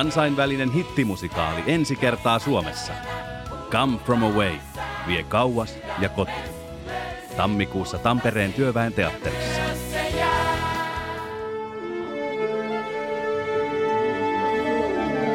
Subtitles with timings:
[0.00, 2.92] Kansainvälinen hittimusikaali ensi kertaa Suomessa.
[3.70, 4.52] Come From Away.
[5.06, 6.44] Vie kauas ja kotiin.
[7.36, 9.60] Tammikuussa Tampereen työväen teatterissa.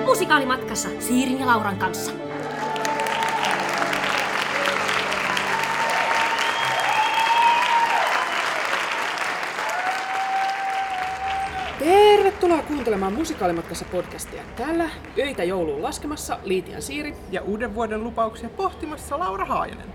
[0.05, 2.24] Musikaalimatkassa Siirin ja Lauran kanssa.
[12.85, 14.43] Kuuntelemaan Musikaalimatkassa podcastia.
[14.55, 17.15] Täällä öitä jouluun laskemassa Liitian Siiri.
[17.31, 19.85] ja uuden vuoden lupauksia pohtimassa Laura Haajanen.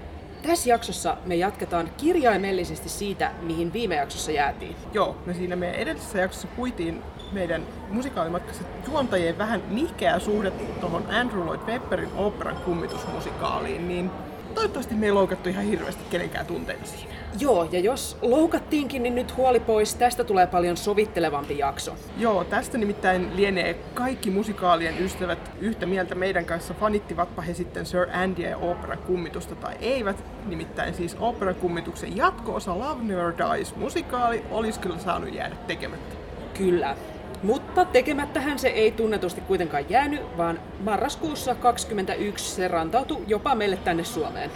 [0.42, 4.76] Tässä jaksossa me jatketaan kirjaimellisesti siitä, mihin viime jaksossa jäätiin.
[4.92, 11.44] Joo, me siinä meidän edellisessä jaksossa puitiin meidän musikaalimatkassa juontajien vähän nihkeää suhdetta tuohon Andrew
[11.44, 14.10] Lloyd Webberin operan kummitusmusikaaliin, niin
[14.54, 17.14] toivottavasti me ei loukattu ihan hirveästi kenenkään tunteita siinä.
[17.38, 19.94] Joo, ja jos loukattiinkin, niin nyt huoli pois.
[19.94, 21.96] Tästä tulee paljon sovittelevampi jakso.
[22.18, 28.06] Joo, tästä nimittäin lienee kaikki musikaalien ystävät yhtä mieltä meidän kanssa, fanittivatpa he sitten Sir
[28.12, 30.24] Andy ja operan kummitusta tai eivät.
[30.46, 36.16] Nimittäin siis operan kummituksen jatko-osa Love Never Dies musikaali olisi kyllä saanut jäädä tekemättä.
[36.58, 36.96] Kyllä.
[37.42, 44.04] Mutta tekemättähän se ei tunnetusti kuitenkaan jäänyt, vaan marraskuussa 21 se rantautui jopa meille tänne
[44.04, 44.50] Suomeen.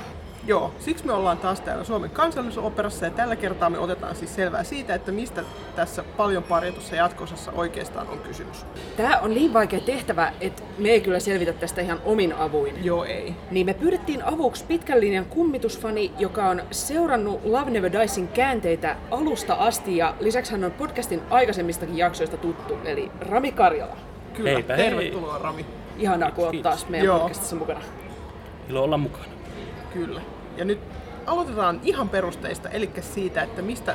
[0.47, 4.64] Joo, siksi me ollaan taas täällä Suomen kansallisoperassa ja tällä kertaa me otetaan siis selvää
[4.64, 5.42] siitä, että mistä
[5.77, 8.67] tässä paljon parjatussa jatkosassa oikeastaan on kysymys.
[8.97, 12.84] Tämä on niin vaikea tehtävä, että me ei kyllä selvitä tästä ihan omin avuin.
[12.84, 13.34] Joo, ei.
[13.51, 19.55] Niin me pyydettiin avuksi pitkän linjan kummitusfani, joka on seurannut Love Never Diesin käänteitä alusta
[19.55, 23.97] asti ja lisäksi hän on podcastin aikaisemmistakin jaksoista tuttu, eli Rami Karjala.
[24.34, 24.91] Kyllä, Heipä hei.
[24.91, 25.67] tervetuloa Rami.
[25.98, 27.19] Ihanaa, kun oot taas meidän Joo.
[27.19, 27.81] podcastissa mukana.
[28.69, 29.25] Ilo olla mukana.
[29.92, 30.33] Kyllä.
[30.56, 30.80] Ja nyt
[31.27, 33.94] aloitetaan ihan perusteista, eli siitä, että mistä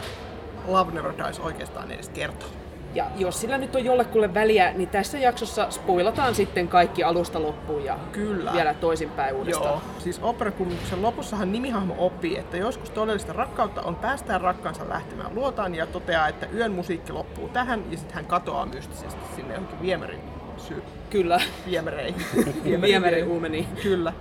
[0.67, 2.49] Love Never Dies oikeastaan edes kertoo.
[2.93, 7.85] Ja jos sillä nyt on jollekulle väliä, niin tässä jaksossa spoilataan sitten kaikki alusta loppuun
[7.85, 8.53] ja Kyllä.
[8.53, 9.69] vielä toisinpäin uudestaan.
[9.69, 15.75] Joo, siis operakummiksen lopussahan nimihahmo oppii, että joskus todellista rakkautta on päästään rakkaansa lähtemään luotaan
[15.75, 20.19] ja toteaa, että yön musiikki loppuu tähän ja sitten hän katoaa mystisesti sinne johonkin viemärin
[20.57, 20.83] syy.
[21.09, 22.21] Kyllä, Viemäreihin.
[22.81, 23.67] viemäri uumeni.
[23.83, 24.13] Kyllä.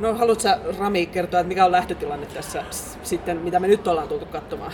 [0.00, 2.64] No haluatko Rami kertoa, että mikä on lähtötilanne tässä
[3.02, 4.72] sitten, mitä me nyt ollaan tultu katsomaan?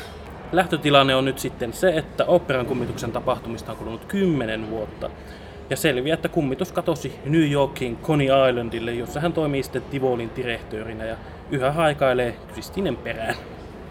[0.52, 5.10] Lähtötilanne on nyt sitten se, että operan kummituksen tapahtumista on kulunut 10 vuotta.
[5.70, 11.04] Ja selviää, että kummitus katosi New Yorkin Coney Islandille, jossa hän toimii sitten Tivolin direhtöörinä
[11.04, 11.16] ja
[11.50, 13.34] yhä haikailee Kristinen perään.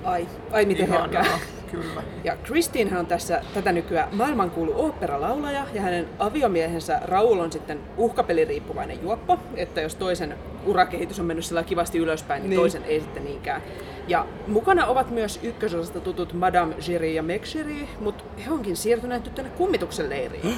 [0.05, 1.21] Ai, ai miten herkkää.
[1.21, 1.39] Ihanaa.
[1.71, 2.03] Kyllä.
[2.23, 9.01] Ja Christine on tässä tätä nykyään maailmankuulu oopperalaulaja ja hänen aviomiehensä Raul on sitten uhkapeliriippuvainen
[9.03, 12.59] juoppo, että jos toisen urakehitys on mennyt sillä kivasti ylöspäin, niin, Niin.
[12.59, 13.61] toisen ei sitten niinkään.
[14.07, 19.23] Ja mukana ovat myös ykkösosasta tutut Madame Giry ja Meg Giry, mutta he onkin siirtyneet
[19.25, 20.55] nyt tänne kummituksen leiriin.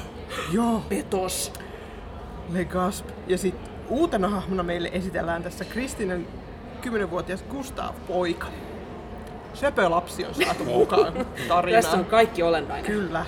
[0.54, 1.54] Joo, Petos.
[2.54, 3.06] Legasp.
[3.28, 6.28] Ja sitten uutena hahmona meille esitellään tässä Kristinen
[6.86, 8.48] 10-vuotias Gustav poika.
[9.60, 11.14] Söpö lapsi on saatu mukaan
[11.48, 11.84] tarinaan.
[11.84, 12.92] Tässä on kaikki olennainen.
[12.92, 13.26] Kyllä.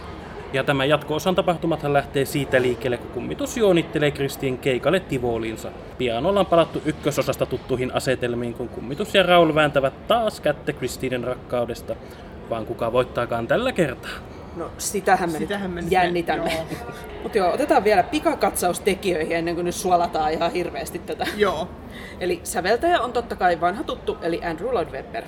[0.54, 5.72] Ja tämä jatko-osan tapahtumathan lähtee siitä liikkeelle, kun kummitus juonittelee Kristiin keikalle Tivoliinsa.
[5.98, 11.96] Pian ollaan palattu ykkösosasta tuttuihin asetelmiin, kun kummitus ja Raul vääntävät taas kättä Kristiinen rakkaudesta.
[12.50, 14.12] Vaan kuka voittaakaan tällä kertaa?
[14.56, 16.66] No sitähän me Sitähän me nyt jännitämme.
[17.24, 21.28] Mutta joo, otetaan vielä pikakatsaus tekijöihin ennen kuin nyt suolataan ihan hirveästi tätä.
[21.38, 21.70] Joo.
[22.20, 25.24] Eli säveltäjä on totta kai vanha tuttu, eli Andrew Lloyd Webber.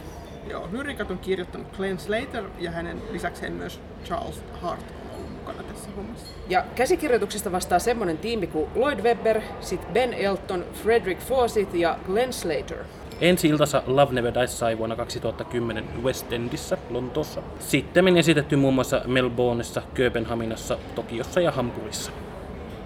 [0.51, 4.85] Joo, lyrikat on kirjoittanut Glenn Slater ja hänen lisäkseen myös Charles Hart
[5.15, 6.25] on mukana tässä hommassa.
[6.49, 12.33] Ja käsikirjoituksesta vastaa semmonen tiimi kuin Lloyd Webber, sit Ben Elton, Frederick Fawcett ja Glenn
[12.33, 12.77] Slater.
[13.21, 17.41] Ensi iltansa Love Never Dies sai vuonna 2010 West Endissä, Lontoossa.
[17.59, 22.11] Sitten esitetty muun muassa Melbourneissa, Kööpenhaminassa, Tokiossa ja Hampurissa.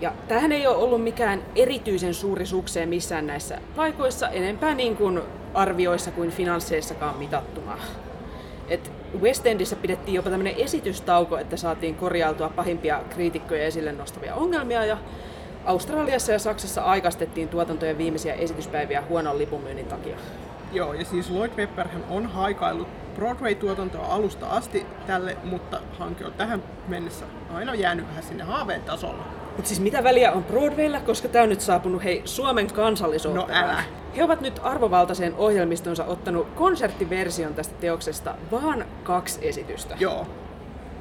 [0.02, 5.22] Ja tähän ei ole ollut mikään erityisen suuri sukseen missään näissä paikoissa, enempää niin kuin
[5.54, 7.78] arvioissa kuin finansseissakaan mitattuna.
[8.68, 8.92] Et
[9.22, 14.98] West Endissä pidettiin jopa tämmöinen esitystauko, että saatiin korjailtua pahimpia kriitikkoja esille nostavia ongelmia ja
[15.66, 20.18] Australiassa ja Saksassa aikastettiin tuotantojen viimeisiä esityspäiviä huonon lipunmyynnin takia.
[20.72, 26.64] Joo, ja siis Lloyd Webberhän on haikaillut Broadway-tuotantoa alusta asti tälle, mutta hanke on tähän
[26.88, 29.45] mennessä aina jäänyt vähän sinne haaveen tasolla.
[29.56, 33.68] Mutta siis mitä väliä on Broadwaylla, koska tämä on nyt saapunut hei Suomen kansallisoopperaan.
[33.68, 33.84] No älä.
[34.18, 39.96] He ovat nyt arvovaltaiseen ohjelmistonsa ottanut konserttiversion tästä teoksesta, vaan kaksi esitystä.
[40.00, 40.28] Joo.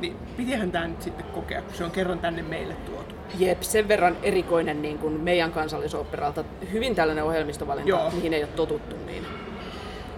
[0.01, 3.15] Niin pitihän tämä nyt sitten kokea, kun se on kerran tänne meille tuotu.
[3.39, 6.45] Jep, sen verran erikoinen niin kuin meidän kansallisoopperalta.
[6.73, 8.11] Hyvin tällainen ohjelmistovalinta, Joo.
[8.11, 8.97] mihin ei ole totuttu.
[9.07, 9.27] Niin.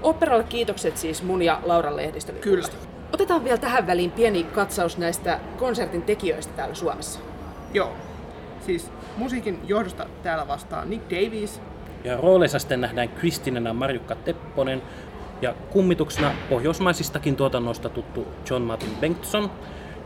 [0.02, 2.76] Operalle kiitokset siis mun ja Lauran lehdistölipuista.
[2.76, 2.96] Kyllä.
[3.12, 7.20] Otetaan vielä tähän väliin pieni katsaus näistä konsertin tekijöistä täällä Suomessa.
[7.74, 7.92] Joo.
[8.66, 11.60] Siis musiikin johdosta täällä vastaa Nick Davies,
[12.04, 14.82] Ja rooleissa sitten nähdään Kristinenä Marjukka Tepponen
[15.42, 19.50] ja kummituksena pohjoismaisistakin tuotannoista tuttu John Martin Bengtsson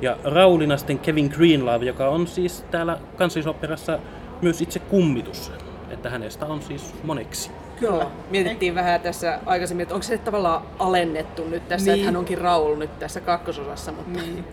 [0.01, 3.99] ja Raulina sitten Kevin Greenlove, joka on siis täällä kansallisoperassa
[4.43, 5.53] myös itse kummitus.
[5.91, 7.51] Että hänestä on siis moneksi.
[7.81, 11.95] Joo, mietittiin vähän tässä aikaisemmin, että onko se tavallaan alennettu nyt tässä, Niin.
[11.95, 14.45] että hän onkin Raul nyt tässä kakkososassa, mutta Niin.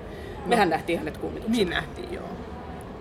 [0.46, 1.58] mehän nähtiin hänet kummituksessa.
[1.58, 2.24] Niin nähtiin, joo.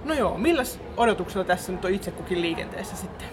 [0.06, 3.28] No joo, milläs odotuksella tässä nyt on itse kukin liikenteessä sitten?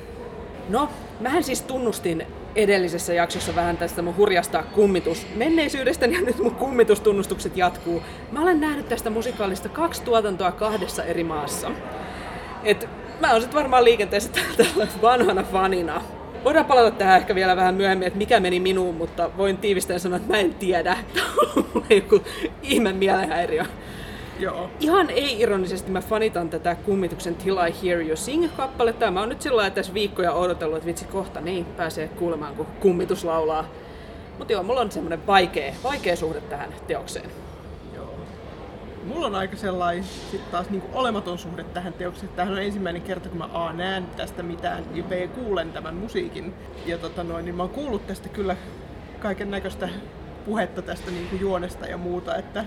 [0.70, 0.90] No,
[1.20, 7.58] mähän siis tunnustin edellisessä jaksossa vähän tästä mun hurjasta kummitus menneisyydestäni ja nyt mun kummitustunnustukset
[7.58, 8.02] jatkuu.
[8.32, 11.72] Mä olen nähnyt tästä musikaalista kaksi tuotantoa kahdessa eri maassa.
[12.64, 12.90] Et
[13.22, 16.02] mä oon sit varmaan liikenteessä tällä vanhana fanina.
[16.44, 20.18] Voidaan palata tähän ehkä vielä vähän myöhemmin, että mikä meni minuun, mutta voin tiivistäen sanoa,
[20.18, 20.98] että mä en tiedä.
[21.14, 21.28] Tämä
[21.76, 22.22] on joku
[22.64, 23.66] ihme mielenhäiriö.
[24.40, 24.70] Joo.
[24.80, 29.12] Ihan ei-ironisesti mä fanitan tätä kummituksen Till I Hear You Sing-kappaletta.
[29.12, 32.66] Mä oon nyt sillä lailla tässä viikkoja odotellut, että vitsi kohta niin pääsee kuulemaan, kun
[32.80, 33.66] kummitus laulaa.
[34.38, 37.30] Mutta joo, mulla on semmoinen vaikea, vaikea suhde tähän teokseen.
[37.96, 38.10] Joo.
[39.04, 42.32] Mulla on aika sellainen sit taas niinku olematon suhde tähän teokseen.
[42.36, 46.54] Tämähän on ensimmäinen kerta, kun mä A näen tästä mitään ja B kuulen tämän musiikin.
[46.86, 48.56] Ja tota noin, niin mä oon kuullut tästä kyllä
[49.20, 49.90] kaiken näköistä
[50.46, 52.66] puhetta tästä niinku juonesta ja muuta, että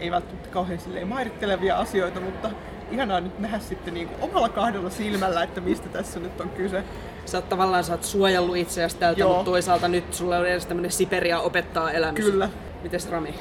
[0.00, 2.50] ei välttämättä kauhean silleen mairittelevia asioita, mutta
[2.90, 6.84] ihanaa nyt nähdä sitten niinku omalla kahdella silmällä, että mistä tässä nyt on kyse.
[7.24, 9.28] Sä oot tavallaan sä oot suojellut itseäsi tältä, Joo.
[9.28, 12.24] mutta toisaalta nyt sulla on edes tämmönen Siberia opettaa elämys.
[12.24, 12.48] Kyllä.
[12.82, 13.34] Mites Rami?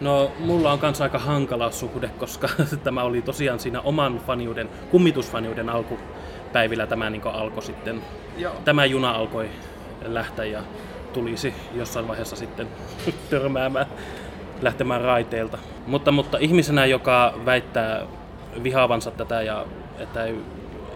[0.00, 2.48] No, mulla on kanssa aika hankala suhde, koska
[2.84, 8.02] tämä oli tosiaan siinä oman faniuden, kummitusfaniuden alkupäivillä tämä niin alkoi sitten.
[8.36, 8.54] Joo.
[8.64, 9.50] Tämä juna alkoi
[10.04, 10.62] lähteä ja
[11.12, 12.68] tulisi jossain vaiheessa sitten
[13.30, 13.86] törmäämään,
[14.62, 15.58] lähtemään raiteilta.
[15.86, 18.02] Mutta, mutta ihmisenä, joka väittää
[18.62, 19.66] vihaavansa tätä ja
[19.98, 20.34] että ei,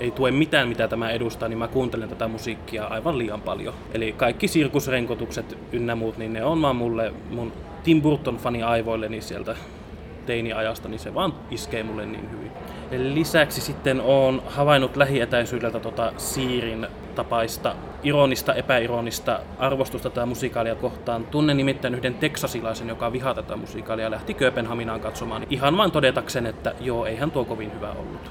[0.01, 3.75] ei tue mitään, mitä tämä edustaa, niin mä kuuntelen tätä musiikkia aivan liian paljon.
[3.95, 7.53] Eli kaikki sirkusrenkotukset ynnä muut, niin ne on vaan mulle mun
[7.85, 9.57] Tim Burton-fani aivoilleni sieltä
[10.27, 12.53] teiniajasta, niin se vaan iskee mulle niin hyvin.
[13.15, 16.87] Lisäksi sitten on havainnut lähietäisyydeltä tota Siirin
[17.17, 21.27] tapaista ironista, epäironista arvostusta tätä musikaalia kohtaan.
[21.27, 25.47] Tunnen nimittäin yhden teksasilaisen, joka vihaa tätä musikaalia ja lähti Kööpenhaminaan katsomaan.
[25.51, 28.31] Ihan vain todetakseen, että joo, eihän tuo kovin hyvä ollut.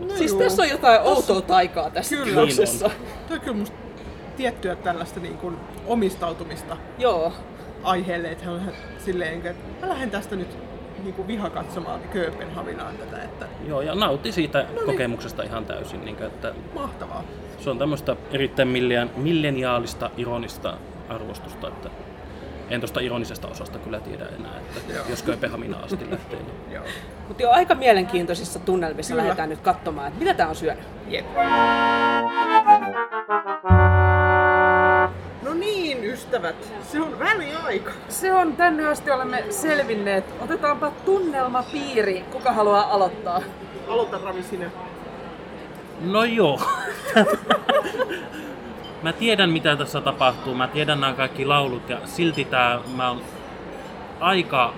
[0.00, 0.40] No siis juu.
[0.40, 2.34] tässä on jotain outoa taikaa tässä Kyllä.
[2.34, 2.90] teoksessa.
[3.28, 3.76] Toi on kyllä musta
[4.36, 5.56] tiettyä tällaista niin kuin
[5.86, 7.32] omistautumista Joo.
[7.82, 10.63] aiheelle, että hän silleen, että mä lähden tästä nyt
[11.04, 16.04] niin kuin viha katsomaan Kööpenhaminaan tätä, että Joo, ja nautti siitä kokemuksesta ihan täysin.
[16.04, 17.22] Niin kuin, että mahtavaa.
[17.58, 18.68] se on tämmöistä erittäin
[19.16, 20.76] milleniaalista, ironista
[21.08, 21.90] arvostusta, että
[22.70, 25.04] en tuosta ironisesta osasta kyllä tiedä enää, että Joo.
[25.08, 26.38] jos Kööpenhaminaan asti lähtee.
[26.38, 26.54] Niin.
[26.74, 26.84] Joo.
[27.28, 29.22] Mutta jo aika mielenkiintoisissa tunnelmissa Kyllä.
[29.22, 30.84] lähdetään nyt katsomaan, että mitä tää on syönyt.
[31.08, 31.26] Jep.
[36.34, 37.92] Ystävät, se on väliaika.
[38.08, 40.24] Se on tänne asti olemme selvinneet.
[40.40, 42.24] Otetaanpa tunnelmapiiri.
[42.32, 43.40] Kuka haluaa aloittaa?
[43.88, 44.70] Aloita Rami sinä.
[46.00, 46.60] No joo.
[49.02, 53.22] mä tiedän mitä tässä tapahtuu, mä tiedän nämä kaikki laulut ja silti tää, mä oon
[54.20, 54.74] aika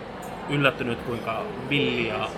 [0.49, 2.29] yllättynyt kuinka villi ja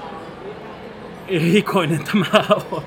[1.28, 2.82] erikoinen tämä on.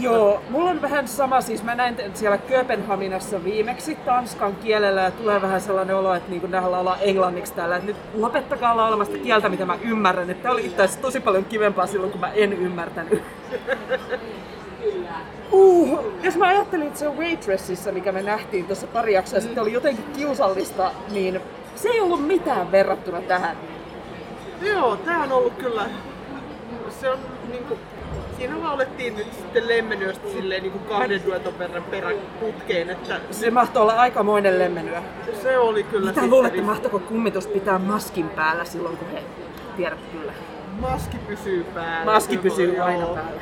[0.00, 5.42] Joo, mulla on vähän sama, siis mä näin siellä Kööpenhaminassa viimeksi tanskan kielellä ja tulee
[5.42, 9.66] vähän sellainen olo, että niin nämä laulaa englanniksi täällä, että nyt lopettakaa laulamasta kieltä, mitä
[9.66, 13.22] mä ymmärrän, että tää oli itse asiassa tosi paljon kivempaa silloin, kun mä en ymmärtänyt.
[15.52, 19.72] Uh, jos mä ajattelin, että se Waitressissa, mikä me nähtiin tuossa pari jaksoa sitten, oli
[19.72, 21.40] jotenkin kiusallista, niin
[21.74, 23.56] se ei ollut mitään verrattuna tähän.
[24.62, 25.86] Joo, tää on ollut kyllä,
[27.00, 27.18] se on
[27.50, 27.78] niinku,
[28.36, 33.92] siinä laulettiin nyt sitten lemmenyöstä silleen niinku kahden dueton verran peräputkeen, että Se mahtoi olla
[33.94, 35.02] aikamoinen lemmenyä.
[35.42, 39.22] se oli kyllä Mitä luulette, niin- mahtoiko kummitus pitää maskin päällä silloin, kun he...
[39.76, 40.32] Tiedät kyllä.
[40.80, 42.12] Maski pysyy päällä.
[42.12, 42.86] Maski pysyy joo.
[42.86, 43.40] aina päällä.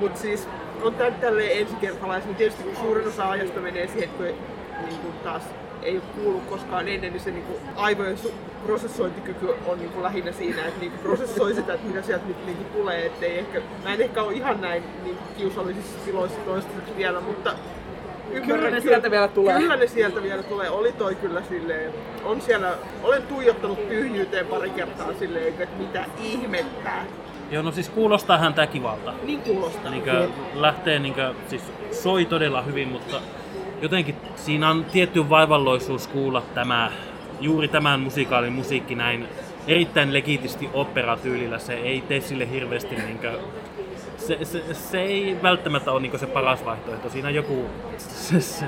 [0.00, 0.48] Mut siis
[0.82, 5.14] on nyt tälleen ensikertalaisen, niin tietysti kun suurin osa ajasta menee siihen, kun niin kuin
[5.24, 5.42] taas
[5.86, 8.32] ei ole kuullut koskaan ennen, niin se niin kuin aivojen su-
[8.66, 12.46] prosessointikyky on niin kuin lähinnä siinä, että niin kuin prosessoi sitä, että mitä sieltä nyt
[12.46, 13.06] niin kuin tulee.
[13.06, 17.54] Ettei ehkä, mä en ehkä ole ihan näin niin kiusallisissa tiloissa toistaiseksi vielä, mutta
[18.30, 19.58] ymmärrän ne sieltä vielä tulee.
[19.58, 20.70] Kyllä ne sieltä vielä tulee.
[20.70, 21.92] Oli toi kyllä silleen,
[22.24, 26.90] on siellä, olen tuijottanut tyhjyyteen pari kertaa silleen, että mitä ihmettä.
[27.50, 29.14] Joo, no siis kuulostaahan tää kivalta.
[29.22, 29.90] Niin kuulostaa.
[29.90, 33.20] Niinkö lähtee niinkö, siis soi todella hyvin, mutta
[33.82, 36.92] jotenkin siinä on tietty vaivalloisuus kuulla tämä,
[37.40, 39.28] juuri tämän musikaalin musiikki näin
[39.68, 41.58] erittäin legitisti operatyylillä.
[41.58, 43.38] Se ei tee sille hirveästi niinkö
[44.26, 47.10] se, se, se ei välttämättä ole niinku se paras vaihtoehto.
[47.10, 47.66] Siinä joku...
[47.98, 48.64] Se, se,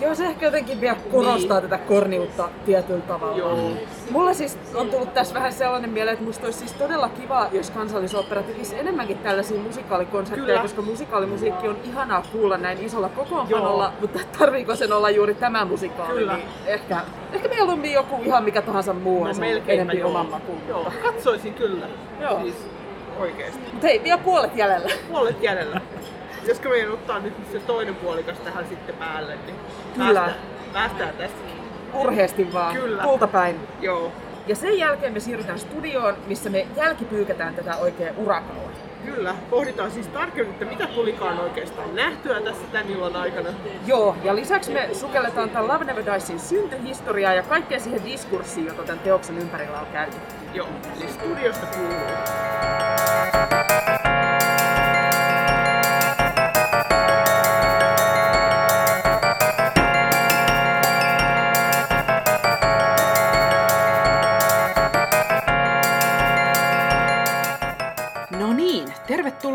[0.00, 1.70] Joo, se ehkä jotenkin vielä korostaa niin.
[1.70, 3.36] tätä korniutta tietyllä tavalla.
[3.38, 3.70] Joo.
[4.10, 7.70] Mulla siis on tullut tässä vähän sellainen mieleen, että musta olisi siis todella kiva, jos
[7.70, 10.62] kansallisopera tekisi enemmänkin tällaisia musikaalikonsepteja, Kyllä.
[10.62, 13.92] koska musikaalimusiikki on ihanaa kuulla näin isolla kokoonpanolla, Joo.
[14.00, 16.18] mutta tarviiko sen olla juuri tämä musikaali?
[16.18, 16.36] Kyllä.
[16.36, 17.00] Niin ehkä,
[17.32, 19.36] ehkä mieluummin joku ihan mikä tahansa muu no, on
[19.66, 20.60] enemmän oman makuun.
[20.68, 21.86] Joo, katsoisin kyllä.
[22.20, 22.40] Joo.
[22.40, 22.54] Siis
[23.18, 23.60] oikeesti.
[23.72, 24.90] Mutta hei, vielä puolet jäljellä.
[25.08, 25.80] Puolet jäljellä
[26.46, 29.56] pitäisikö meidän ottaa nyt se toinen puolikas tähän sitten päälle, niin
[29.94, 30.20] Kyllä.
[30.20, 31.56] Päästään, päästään tästäkin.
[31.94, 33.02] Urheasti vaan, Kyllä.
[33.02, 33.60] kultapäin.
[33.80, 34.12] Joo.
[34.46, 38.62] Ja sen jälkeen me siirrytään studioon, missä me jälkipyykätään tätä oikein urakalla.
[39.04, 43.48] Kyllä, pohditaan siis tarkemmin, että mitä tulikaan oikeastaan nähtyä tässä tämän illan aikana.
[43.86, 48.82] Joo, ja lisäksi me sukelletaan tämän Love Never Diesin syntyhistoriaa ja kaikkea siihen diskurssiin, jota
[48.82, 50.16] tämän teoksen ympärillä on käyty.
[50.54, 51.96] Joo, eli studiosta kuuluu.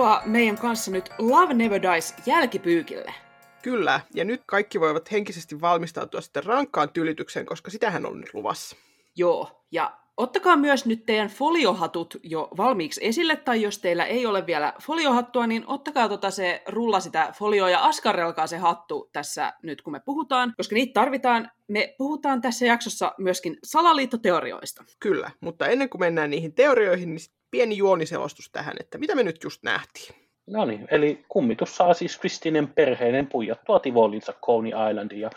[0.02, 3.14] Tervetuloa meidän kanssa nyt Love Never Dies jälkipyykille.
[3.62, 8.76] Kyllä, ja nyt kaikki voivat henkisesti valmistautua sitten rankkaan tylitykseen, koska sitähän on nyt luvassa.
[9.16, 14.46] Joo, ja ottakaa myös nyt teidän foliohatut jo valmiiksi esille, tai jos teillä ei ole
[14.46, 19.82] vielä foliohattua, niin ottakaa tota se rulla sitä folioa ja askarrelkaa se hattu tässä nyt,
[19.82, 21.52] kun me puhutaan, koska niitä tarvitaan.
[21.68, 24.84] Me puhutaan tässä jaksossa myöskin salaliittoteorioista.
[25.00, 27.20] Kyllä, mutta ennen kuin mennään niihin teorioihin, niin
[27.52, 30.16] pieni juoniselostus tähän, että mitä me nyt just nähtiin.
[30.48, 35.30] No niin, eli kummitus saa siis Kristinen perheinen puijattua Tivolinsa Coney Islandin ja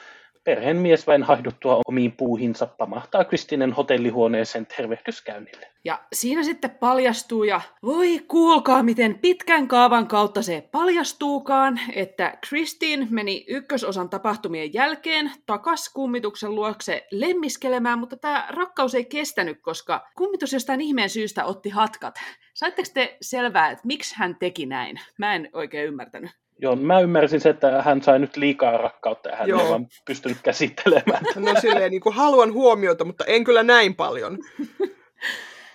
[0.44, 5.66] perheen miesväen haihduttua omiin puuhinsa pamahtaa Kristinen hotellihuoneeseen tervehdyskäynnille.
[5.84, 13.06] Ja siinä sitten paljastuu, ja voi kuulkaa, miten pitkän kaavan kautta se paljastuukaan, että Kristin
[13.10, 20.52] meni ykkösosan tapahtumien jälkeen takas kummituksen luokse lemmiskelemään, mutta tämä rakkaus ei kestänyt, koska kummitus
[20.52, 22.14] jostain ihmeen syystä otti hatkat.
[22.54, 25.00] Saitteko te selvää, että miksi hän teki näin?
[25.18, 26.30] Mä en oikein ymmärtänyt.
[26.64, 29.60] Joo, mä ymmärsin se, että hän sai nyt liikaa rakkautta ja hän Joo.
[29.60, 31.24] ei vaan pystynyt käsittelemään.
[31.36, 34.38] No silleen niin kuin haluan huomiota, mutta en kyllä näin paljon.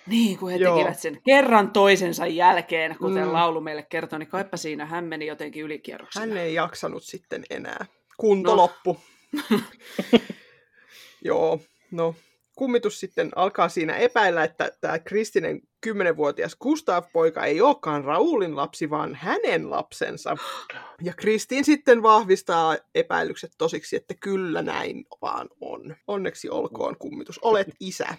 [0.06, 0.76] Niin, kun he Joo.
[0.76, 3.32] tekivät sen kerran toisensa jälkeen, kuten mm.
[3.32, 6.26] laulu meille kertoi, niin kaipa siinä hän meni jotenkin ylikierroksella.
[6.26, 7.86] Hän ei jaksanut sitten enää.
[8.16, 8.56] Kunto no.
[8.56, 9.00] loppu.
[11.24, 12.14] Joo, no
[12.60, 19.14] kummitus sitten alkaa siinä epäillä, että tämä Kristinen 10-vuotias Gustav-poika ei olekaan Raulin lapsi, vaan
[19.14, 20.36] hänen lapsensa.
[21.02, 25.96] Ja Kristin sitten vahvistaa epäilykset tosiksi, että kyllä näin vaan on.
[26.06, 28.06] Onneksi olkoon kummitus, olet isä.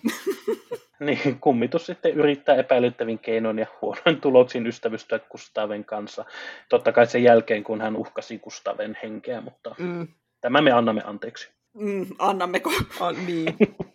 [1.00, 6.26] Niin, kummitus sitten yrittää epäilyttävin keinoin ja huonoin tuloksin ystävystyä Gustaven kanssa.
[6.70, 10.08] Totta kai sen jälkeen, kun hän uhkasi Gustaven henkeä, mutta mm.
[10.42, 11.50] tämä me annamme anteeksi.
[11.74, 12.72] Mm, annammeko?
[13.00, 13.56] An, niin.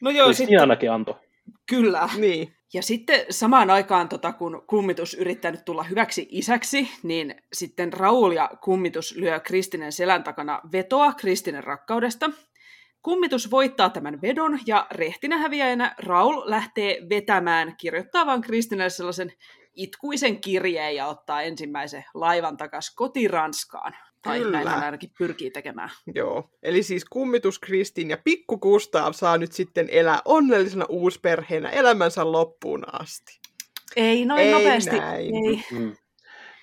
[0.00, 0.60] no joo, sitten...
[0.60, 1.14] ainakin antoi.
[1.66, 2.08] Kyllä.
[2.16, 2.54] Niin.
[2.74, 8.50] Ja sitten samaan aikaan, tota, kun kummitus yrittänyt tulla hyväksi isäksi, niin sitten Raul ja
[8.64, 12.30] kummitus lyö Kristinen selän takana vetoa Kristinen rakkaudesta.
[13.02, 19.32] Kummitus voittaa tämän vedon ja rehtinä häviäjänä Raul lähtee vetämään, kirjoittaa vaan Kristinelle sellaisen
[19.74, 23.94] itkuisen kirjeen ja ottaa ensimmäisen laivan takaisin koti Ranskaan.
[24.28, 24.64] Tai Kyllä.
[24.64, 25.90] näin ainakin pyrkii tekemään.
[26.14, 32.32] Joo, eli siis kummitus Kristin ja pikku Gustav saa nyt sitten elää onnellisena uusperheenä elämänsä
[32.32, 33.40] loppuun asti.
[33.96, 34.96] Ei noin Ei nopeasti.
[34.96, 35.34] Näin.
[35.34, 35.64] Ei.
[35.72, 35.96] Mm.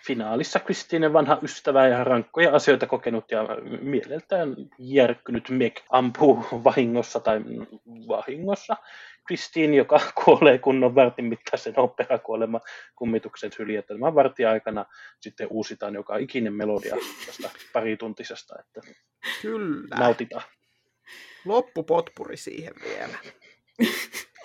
[0.07, 3.47] Finaalissa Kristinen vanha ystävä ja rankkoja asioita kokenut ja
[3.81, 7.41] mieleltään järkkynyt Meg ampuu vahingossa tai
[8.07, 8.75] vahingossa
[9.27, 12.59] Kristiin, joka kuolee kunnon vartin mittaisen operakuolema
[12.95, 14.85] kummituksen hyljetelmän vartin aikana
[15.19, 18.81] sitten uusitaan joka ikinen melodia tästä parituntisesta, että
[19.41, 19.95] Kyllä.
[19.99, 20.43] nautitaan.
[21.45, 23.17] Loppupotpuri siihen vielä.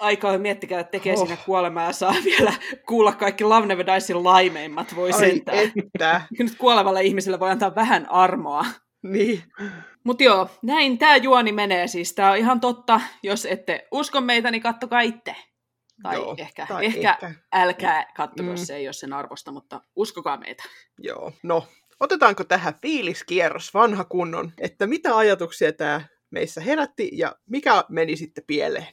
[0.01, 1.19] Aikaa miettikää, että tekee oh.
[1.19, 2.53] siinä kuolemaa ja saa vielä
[2.87, 5.59] kuulla kaikki Love Never Diesin laimeimmat, voi Ai sentään.
[5.59, 6.23] Että.
[6.39, 8.65] Nyt kuolevalle ihmiselle voi antaa vähän armoa.
[9.03, 9.43] Niin.
[10.05, 11.87] Mutta joo, näin tämä juoni menee.
[11.87, 13.01] Siis tämä on ihan totta.
[13.23, 15.37] Jos ette usko meitä, niin kattokaa itse.
[16.03, 18.57] Tai, joo, ehkä, tai ehkä, ehkä älkää kattoko mm.
[18.57, 20.65] se ei ole sen arvosta, mutta uskokaa meitä.
[20.99, 21.67] Joo, no
[22.01, 28.45] otetaanko tähän fiiliskierros vanha kunnon, että mitä ajatuksia tämä meissä herätti ja mikä meni sitten
[28.47, 28.87] pieleen?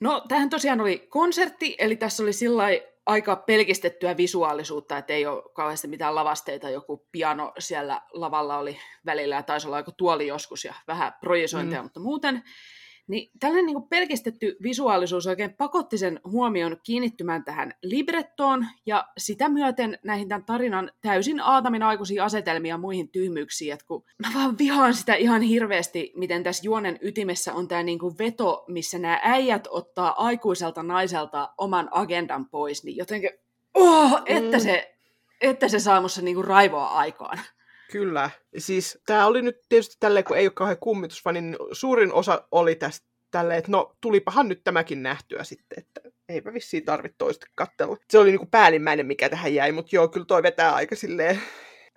[0.00, 2.64] No, tähän tosiaan oli konsertti, eli tässä oli sillä
[3.06, 9.34] aika pelkistettyä visuaalisuutta, että ei ole kauheasti mitään lavasteita, joku piano siellä lavalla oli välillä
[9.34, 11.84] ja taisi olla aika tuoli joskus ja vähän projisointeja, mm.
[11.84, 12.42] mutta muuten
[13.06, 19.48] Niin tällainen niin kuin pelkistetty visuaalisuus oikein pakotti sen huomion kiinnittymään tähän librettoon ja sitä
[19.48, 23.72] myöten näihin tämän tarinan täysin aatamin aikuisia asetelmia ja muihin tyhmyyksiin.
[23.72, 27.98] että kun mä vaan vihaan sitä ihan hirveästi, miten tässä juonen ytimessä on tämä niin
[27.98, 33.30] kuin veto, missä nämä äijät ottaa aikuiselta naiselta oman agendan pois, niin jotenkin,
[33.74, 34.62] oh, että, mm.
[34.62, 34.96] se,
[35.40, 37.38] että se saa musta niin kuin raivoa aikaan.
[37.92, 38.30] Kyllä.
[38.58, 42.74] Siis tämä oli nyt tietysti tälleen, kun ei ole kauhean kummitusfani, niin suurin osa oli
[42.74, 47.96] tästä tälleen, että no tulipahan nyt tämäkin nähtyä sitten, että eipä vissiin tarvitse toista katsella.
[48.10, 51.40] Se oli niinku päällimmäinen, mikä tähän jäi, mutta joo, kyllä toi vetää aika silleen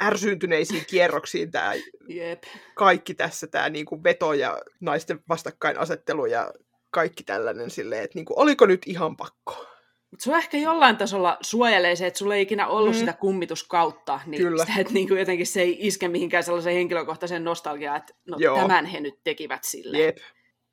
[0.04, 1.74] ärsyyntyneisiin kierroksiin tämä
[2.08, 2.44] Jep.
[2.76, 6.54] kaikki tässä, tämä niinku veto ja naisten vastakkainasettelu ja
[6.92, 9.77] kaikki tällainen silleen, että niinku, oliko nyt ihan pakko?
[10.12, 13.00] Mutta sua ehkä jollain tasolla suojelee se, että sulla ei ikinä ollut mm.
[13.00, 14.66] sitä kummituskautta, niin Kyllä.
[14.66, 18.58] sitä, että niinku jotenkin se ei iske mihinkään sellaiseen henkilökohtaiseen nostalgiaan, että no Joo.
[18.58, 20.00] tämän he nyt tekivät sille.
[20.00, 20.18] Jep.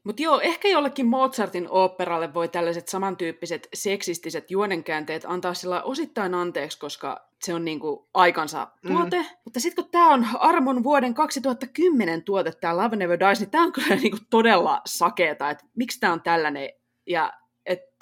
[0.04, 6.78] Mutta joo, ehkä jollekin Mozartin operalle voi tällaiset samantyyppiset seksistiset juonenkäänteet antaa sillä osittain anteeksi,
[6.78, 9.18] koska se on niinku aikansa tuote.
[9.18, 9.26] Mm.
[9.44, 13.64] Mutta sitten kun tämä on Armon vuoden 2010 tuote, tämä Love Never Dies, niin tämä
[13.64, 16.70] on kyllä niinku todella sakeeta, että miksi tämä on tällainen.
[17.06, 17.32] Ja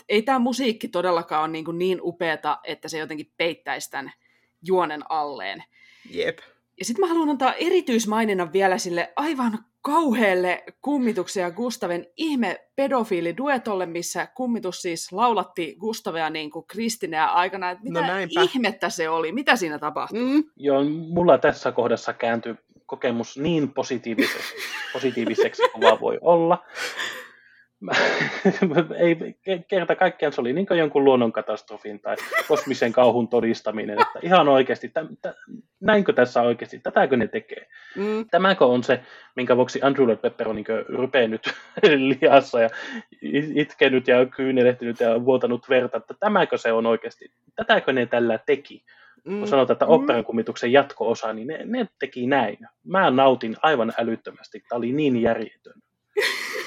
[0.08, 4.12] ei tämä musiikki todellakaan ole niinku niin upeata, että se jotenkin peittäisi tämän
[4.62, 5.64] juonen alleen.
[6.10, 6.38] Jep.
[6.78, 13.86] Ja sitten mä haluan antaa erityismaininnan vielä sille aivan kauhealle kummituksen ja Gustaven ihme pedofiiliduetolle,
[13.86, 17.70] missä kummitus siis laulatti Gustavea niin kuin Kristineä aikana.
[17.70, 18.42] Että mitä No näinpä.
[18.42, 19.32] ihmettä se oli?
[19.32, 20.18] Mitä siinä tapahtui?
[20.20, 20.44] Mm.
[20.56, 22.54] Joo, mulla tässä kohdassa kääntyi
[22.86, 24.54] kokemus niin positiiviseksi,
[24.92, 26.64] positiiviseksi kuin vaan voi olla.
[28.98, 32.16] Ei, ke- kerta kaikkiaan se oli niin kuin jonkun luonnonkatastrofin tai
[32.48, 35.34] kosmisen kauhun todistaminen, että ihan oikeasti, tä, tä,
[35.80, 37.68] näinkö tässä oikeasti, tätäkö ne tekee?
[37.96, 38.26] Mm.
[38.30, 39.00] Tämäkö on se,
[39.36, 41.54] minkä vuoksi Andrew Lloyd Webber on niin rypenyt
[41.96, 42.70] liassa ja
[43.54, 48.84] itkenyt ja kyynelehtynyt ja vuotanut verta, että tämäkö se on oikeasti, tätäkö ne tällä teki?
[49.24, 49.38] Mm.
[49.38, 52.58] Kun sanotaan, että operan kummituksen jatko-osa, niin ne, ne teki näin.
[52.84, 54.64] Mä nautin aivan älyttömästi.
[54.68, 55.74] Tämä oli niin järjetön.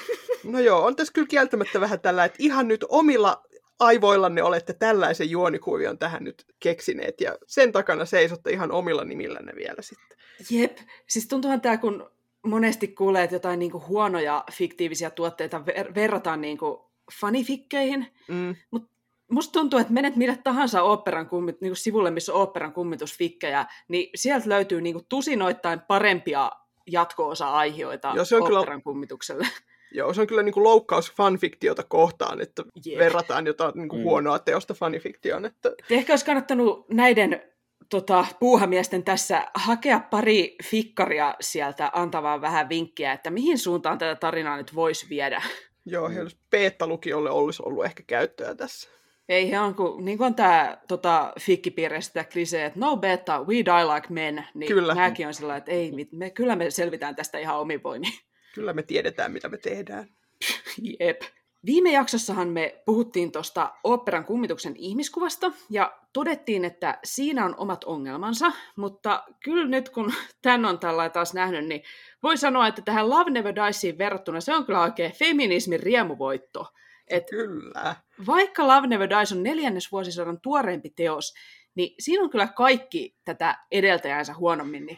[0.46, 3.44] No joo, on tässä kyllä kieltämättä vähän tällä, että ihan nyt omilla
[3.80, 9.82] aivoillanne olette tällaisen juonikuvion tähän nyt keksineet, ja sen takana seisotte ihan omilla nimillänne vielä
[9.82, 10.18] sitten.
[10.50, 10.78] Jep.
[11.08, 12.10] Siis tuntuuhan tämä, kun
[12.46, 18.56] monesti kuulee, että jotain niinku huonoja fiktiivisiä tuotteita ver- verrataan niinku fanifikkeihin, Mm.
[18.72, 18.90] mutta
[19.32, 24.10] musta tuntuu, että menet mille tahansa oopperan kummit, niinku sivulle, missä on oopperan kummitusfikkejä, niin
[24.16, 26.52] sieltä löytyy niinku tusinoittain parempia
[26.88, 29.48] jatko-osa-aihioita Joo, se on kyllä- oopperan kummitukselle.
[29.96, 33.00] Joo, se on kyllä niin kuin loukkaus fanfiktiota kohtaan, että Jep.
[33.00, 34.04] verrataan jotain niin kuin Mm.
[34.04, 35.46] huonoa teosta fanifiktioon.
[35.46, 35.72] Että...
[35.90, 37.42] Ehkä olisi kannattanut näiden
[37.90, 44.58] tota, puuhamiesten tässä hakea pari fikkaria sieltä antamaan vähän vinkkiä, että mihin suuntaan tätä tarinaa
[44.58, 45.42] nyt voisi viedä.
[45.86, 46.16] Joo, mm.
[46.52, 48.90] beta-lukiolle olisi ollut ehkä käyttöä tässä.
[49.30, 53.44] Ei he on, kun, niin kuin on tämä tota, fikkipiirissä sitä klisee, että no beta,
[53.44, 54.96] we die like men, niin Kyllä.
[54.96, 58.12] mäkin on sellainen, että ei, mit- me, kyllä me selvitään tästä ihan omin voimin.
[58.56, 60.10] Kyllä me tiedetään, mitä me tehdään.
[61.00, 61.22] Jep.
[61.66, 68.52] Viime jaksossahan me puhuttiin tuosta oopperan kummituksen ihmiskuvasta ja todettiin, että siinä on omat ongelmansa,
[68.76, 71.84] mutta kyllä nyt kun tän on tällä taas nähnyt, niin
[72.24, 76.68] voi sanoa, että tähän Love Never Diesiin verrattuna se on kyllä oikein feminismin riemuvoitto.
[77.08, 77.96] Et Kyllä.
[78.28, 81.34] vaikka Love Never Dies on neljännesvuosisadan tuoreempi teos,
[81.76, 84.98] niin siinä on kyllä kaikki tätä edeltäjäänsä huonommin, niin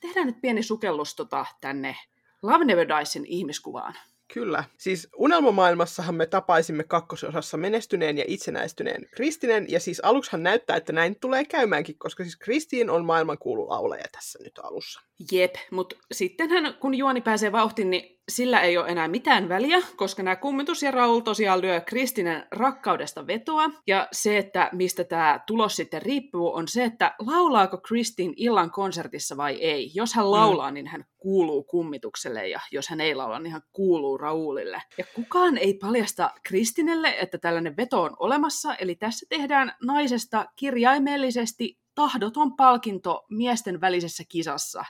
[0.00, 1.96] tehdään nyt pieni sukellus tota, tänne
[2.42, 3.94] Love Never Diesin ihmiskuvaan.
[4.34, 4.64] Kyllä.
[4.78, 11.20] Siis unelmamaailmassahan me tapaisimme kakkososassa menestyneen ja itsenäistyneen Kristinen, ja siis aluksihan näyttää, että näin
[11.20, 15.00] tulee käymäänkin, koska siis Kristiin on maailmankuulu laulaja tässä nyt alussa.
[15.32, 20.22] Jep, mutta sittenhän kun juoni pääsee vauhtiin, niin sillä ei ole enää mitään väliä, koska
[20.22, 23.70] nämä kummitus ja Raul tosiaan lyö Kristinen rakkaudesta vetoa.
[23.86, 29.36] Ja se, että mistä tämä tulos sitten riippuu, on se, että laulaako Kristin illan konsertissa
[29.36, 29.90] vai ei.
[29.94, 30.74] Jos hän laulaa, mm.
[30.74, 34.82] niin hän kuuluu kummitukselle, ja jos hän ei laula, niin hän kuuluu Raulille.
[34.98, 41.78] Ja kukaan ei paljasta Kristinelle, että tällainen veto on olemassa, eli tässä tehdään naisesta kirjaimellisesti
[41.94, 44.84] tahdoton palkinto miesten välisessä kisassa.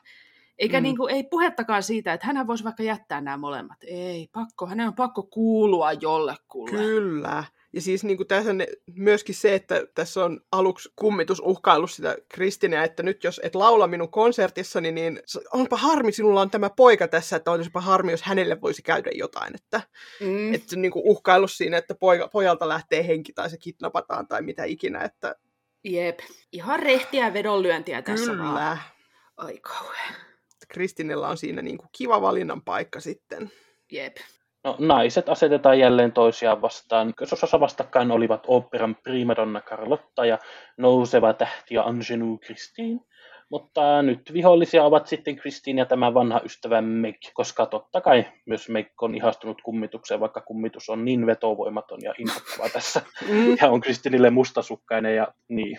[0.59, 0.83] Eikä Mm.
[0.83, 3.79] niin kuin, ei puhettakaan siitä, että hän voisi vaikka jättää nämä molemmat.
[3.87, 6.71] Ei, pakko, hänen on pakko kuulua jollekulle.
[6.71, 7.45] Kyllä.
[7.73, 8.63] Ja siis niin kuin tässä on
[8.95, 13.87] myöskin se, että tässä on aluksi kummitus uhkaillut sitä Kristineä, että nyt jos et laula
[13.87, 15.21] minun konsertissani, niin
[15.53, 19.55] onpa harmi, sinulla on tämä poika tässä, että olisipa harmi, jos hänelle voisi käydä jotain.
[19.55, 19.81] Että,
[20.21, 20.55] Mm.
[20.55, 24.65] että niin kuin uhkaillut siinä, että poika, pojalta lähtee henki tai se kidnapataan tai mitä
[24.65, 25.03] ikinä.
[25.03, 25.35] Että
[25.85, 26.19] Jep,
[26.53, 28.49] ihan rehtiä vedonlyöntiä tässä vaan.
[28.49, 28.79] kyllä,
[29.37, 30.15] Ai kauhean.
[30.69, 33.51] Kristinellä on siinä niin kuin kiva valinnan paikka sitten.
[33.93, 34.17] Jep.
[34.65, 37.09] No, naiset asetetaan jälleen toisiaan vastaan.
[37.09, 40.39] Ykkösosassa vastakkain olivat operan primadonna Carlotta ja
[40.77, 43.01] nouseva tähti ja Angenou Christine.
[43.51, 48.69] Mutta nyt vihollisia ovat sitten Christine ja tämä vanha ystävä Meg, koska totta kai myös
[48.69, 53.03] Meg on ihastunut kummitukseen, vaikka kummitus on niin vetovoimaton ja inhottava tässä.
[53.29, 53.57] Mm.
[53.61, 55.79] Ja on Kristinille mustasukkainen ja niin.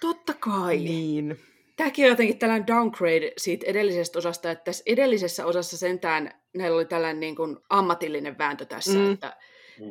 [0.00, 0.76] Totta kai.
[0.76, 1.38] Niin.
[1.78, 6.84] Tämäkin on jotenkin tällainen downgrade siitä edellisestä osasta, että tässä edellisessä osassa sentään näillä oli
[6.84, 8.98] tällainen niin kuin ammatillinen vääntö tässä, Mm.
[8.98, 9.12] mm.
[9.12, 9.36] että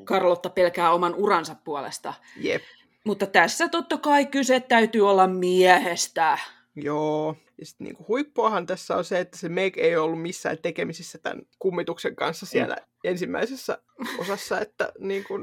[0.03, 2.13] Karlotta pelkää oman uransa puolesta.
[2.41, 2.61] Jep.
[3.03, 6.37] Mutta tässä totta kai kyse täytyy olla miehestä.
[6.75, 7.35] Joo.
[7.57, 11.41] Ja sitten niinku huippuahan tässä on se, että se Meg ei ollut missään tekemisissä tämän
[11.59, 13.77] kummituksen kanssa siellä ensimmäisessä
[14.17, 15.33] osassa, että niinku,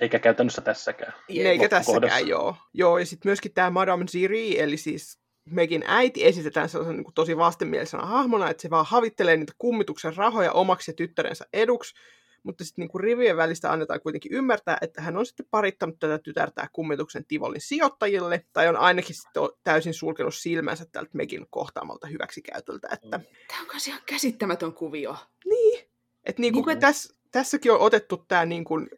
[0.00, 1.12] Eikä käytännössä tässäkään.
[1.28, 2.56] eikä tässäkään joo.
[2.74, 7.36] Joo, ja sitten myöskin tämä Madame Ziri, eli siis Megin äiti esitetään sellaisen niin tosi
[7.36, 11.94] vastenmielisenä hahmona, että se vaan havittelee niitä kummituksen rahoja omaksi ja tyttärensä eduksi,
[12.42, 16.68] mutta sitten niin rivien välistä annetaan kuitenkin ymmärtää, että hän on sitten parittanut tätä tytärtää
[16.72, 22.88] kummituksen Tivolin sijoittajille, tai on ainakin sitten täysin sulkenut silmänsä tältä Megin kohtaamalta hyväksikäytöltä.
[22.92, 25.16] Että, Tämä on myös ihan käsittämätön kuvio.
[25.44, 25.90] Niin.
[26.24, 28.90] Et niin kuin Niin kuin- täs, tässäkin on otettu tämä niin kuin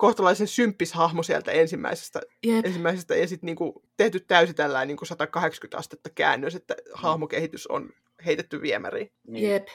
[0.00, 2.66] kohtalaisen symppis hahmo sieltä ensimmäisestä, Jep.
[2.66, 7.66] ensimmäisestä ja sitten niin kuin tehty täysin tällainen niin kuin 180 astetta käännös, että hahmokehitys
[7.66, 7.90] on
[8.26, 9.12] heitetty viemäriin.
[9.26, 9.50] Niin.
[9.50, 9.68] Jep.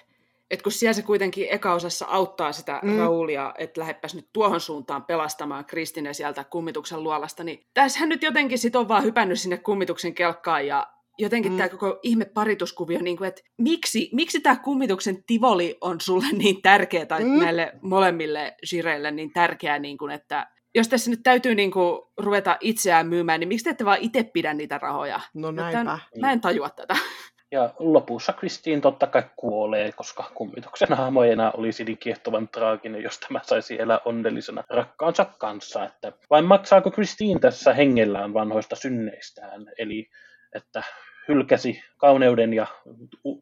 [0.52, 2.92] Et kun siellä se kuitenkin ekaosassa auttaa sitä Mm.
[2.92, 2.98] mm.
[3.00, 8.60] Raulia, että lähdepäs nyt tuohon suuntaan pelastamaan Kristine sieltä kummituksen luolasta, niin tässähän nyt jotenkin
[8.60, 11.58] sit on vaan hypännyt sinne kummituksen kelkkaan ja jotenkin Mm.
[11.58, 16.62] tämä koko ihme parituskuvio, niin kuin, että miksi, miksi tämä kummituksen tivoli on sulle niin
[16.62, 17.40] tärkeä, tai Mm.
[17.40, 22.58] näille molemmille Shireille niin tärkeää, niin kuin, että jos tässä nyt täytyy niin kuin, ruveta
[22.62, 25.20] itseään myymään, niin miksi te ette vaan itse pidä niitä rahoja?
[25.34, 26.00] No näinpä.
[26.22, 26.96] Mä en tajua tätä.
[27.52, 33.04] Ja lopussa Kristiin totta kai kuolee, koska kummituksen hahmo ei enää olisi niin kiehtovan traaginen,
[33.04, 35.86] jos tämä saisi elää onnellisena rakkaansa kanssa.
[35.86, 39.66] Että vai maksaako Kristiin tässä hengellään vanhoista synneistään?
[39.78, 40.10] Eli
[40.56, 40.84] että
[41.28, 42.68] hylkäsi kauneuden ja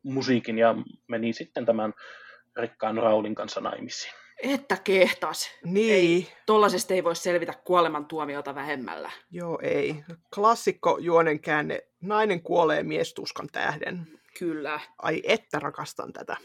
[0.04, 0.76] musiikin ja
[1.08, 1.94] meni sitten tämän
[2.56, 4.14] rikkaan Raulin kanssa naimisiin.
[4.44, 5.52] Että kehtas.
[5.64, 9.12] Niin, Tollasesta ei voi selvitä kuolemantuomiota vähemmällä.
[9.32, 9.96] joo ei.
[10.36, 11.80] Klassikko juonen käänne.
[12.02, 14.08] Nainen kuolee miestuskan tähden.
[14.40, 14.80] Kyllä.
[14.98, 16.38] Ai että rakastan tätä.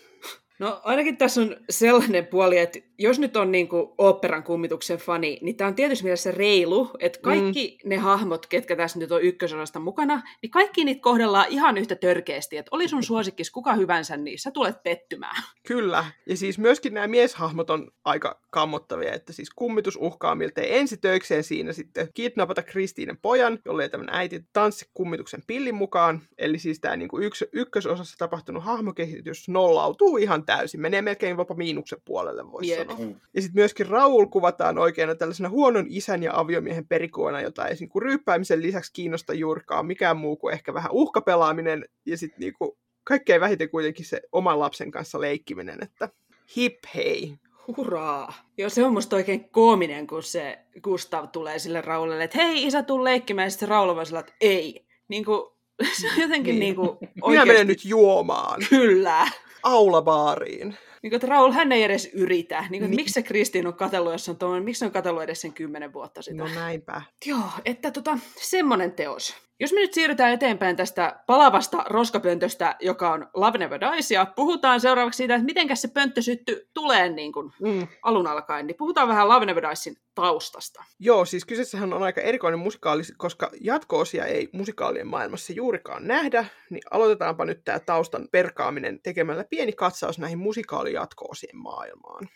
[0.59, 5.57] No ainakin tässä on sellainen puoli, että jos nyt on niinku oopperan kummituksen fani, niin
[5.57, 7.88] tämä on tietysti mielessä reilu, että kaikki mm.
[7.88, 12.57] ne hahmot, ketkä tässä nyt on ykkösosasta mukana, niin kaikki niitä kohdellaan ihan yhtä törkeästi,
[12.57, 15.42] että oli sun suosikkis kuka hyvänsä, niin sä tulet pettymään.
[15.66, 16.05] Kyllä.
[16.27, 21.73] Ja siis myöskin nämä mieshahmot on aika kammottavia, että siis kummitus uhkaa miltei ensitöikseen siinä
[21.73, 26.23] sitten kidnapata Kristiinen pojan, jolle tämmöinen äiti tanssi kummituksen pillin mukaan.
[26.38, 30.81] Eli siis tämä niinku yks, ykkösosassa tapahtunut hahmokehitys nollautuu ihan täysin.
[30.81, 32.91] Menee melkein jopa miinuksen puolelle, voisi Jep.
[32.91, 33.15] sanoa.
[33.35, 38.03] Ja sitten myöskin Raul kuvataan oikeana tällaisena huonon isän ja aviomiehen perikuona, jota ei niin
[38.03, 43.71] ryyppäämisen lisäksi kiinnosta juurikaan mikään muu kuin ehkä vähän uhkapelaaminen ja sitten niinku kaikkein vähiten
[43.71, 46.09] kuitenkin se oman lapsen kanssa leikkiminen, että
[46.57, 47.35] hip hei.
[47.77, 48.35] Hurraa!
[48.59, 52.83] Joo, se on musta oikein koominen, kun se Gustav tulee sille Raulille, että hei isä,
[52.83, 54.87] tuu leikkimään, ja sitten Raul sillä, että ei.
[55.09, 55.43] Niin kuin,
[56.01, 56.61] se on jotenkin Niin.
[56.61, 56.77] niin.
[56.77, 59.27] kuin Minä menen nyt juomaan Kyllä.
[59.68, 60.68] Aulabaariin.
[61.02, 62.61] Niin kuin, että Raul, hän ei edes yritä.
[62.61, 62.96] Niin kuin, Niin.
[63.00, 65.92] Miksi se Kristiin on katsellut, jos on tuommoinen, miksi se on katsellut edes sen kymmenen
[65.92, 66.37] vuotta sitä?
[66.37, 67.02] No näinpä.
[67.26, 69.48] Joo, että tota, semmonen teos.
[69.61, 74.81] Jos me nyt siirrytään eteenpäin tästä palavasta roskapöntöstä, joka on Love Never Dies, ja puhutaan
[74.81, 77.87] seuraavaksi siitä, että miten se pönttösytty tulee niin kuin Mm.
[78.03, 80.85] alun alkaen, niin puhutaan vähän Love Never Diesin taustasta.
[80.99, 86.83] Joo, siis kyseessähän on aika erikoinen musikaali, koska jatko-osia ei musikaalien maailmassa juurikaan nähdä, niin
[86.90, 92.29] aloitetaanpa nyt tämä taustan perkaaminen tekemällä pieni katsaus näihin musikaalijatko-osien maailmaan.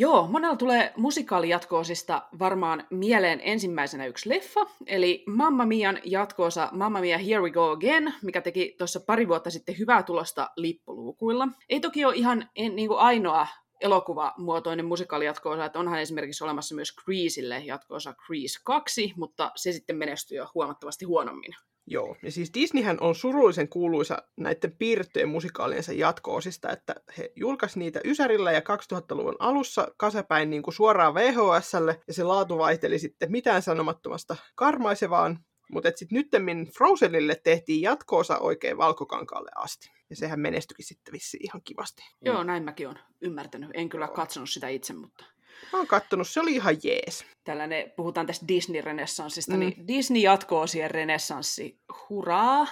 [0.00, 7.18] Joo, monella tulee musikaalijatko-osista varmaan mieleen ensimmäisenä yksi leffa, eli Mamma Mian jatkoosa Mamma Mia
[7.18, 11.48] Here We Go Again, mikä teki tuossa pari vuotta sitten hyvää tulosta lippuluukuilla.
[11.68, 13.46] Ei toki ole ihan en, niin kuin ainoa
[13.80, 20.38] elokuvamuotoinen musikaalijatko-osa, että onhan esimerkiksi olemassa myös Greaselle jatkoosa Grease 2, mutta se sitten menestyi
[20.38, 21.54] jo huomattavasti huonommin.
[21.90, 28.00] Joo, ja siis Disneyhän on surullisen kuuluisa näiden piirrettyjen musikaaliensa jatko-osista, että he julkaisi niitä
[28.04, 33.62] Ysärillä ja 2000-luvun alussa kasapäin niin kuin suoraan VHSlle, ja se laatu vaihteli sitten mitään
[33.62, 35.38] sanomattomasta karmaisevaan,
[35.72, 39.90] mutta sitten nyttemmin Frozenille tehtiin jatko-osa oikein valkokankaalle asti.
[40.10, 42.02] Ja sehän menestyikin sitten vissiin ihan kivasti.
[42.20, 43.70] Joo, näin mäkin olen ymmärtänyt.
[43.74, 45.24] En kyllä katsonut sitä itse, mutta
[45.72, 47.26] Mä oon kattonut, se oli ihan jees.
[47.44, 49.58] tällainen, puhutaan tästä Disney-renessanssista, Mm.
[49.60, 52.66] niin Disney jatko-osien renessanssi, hurraa!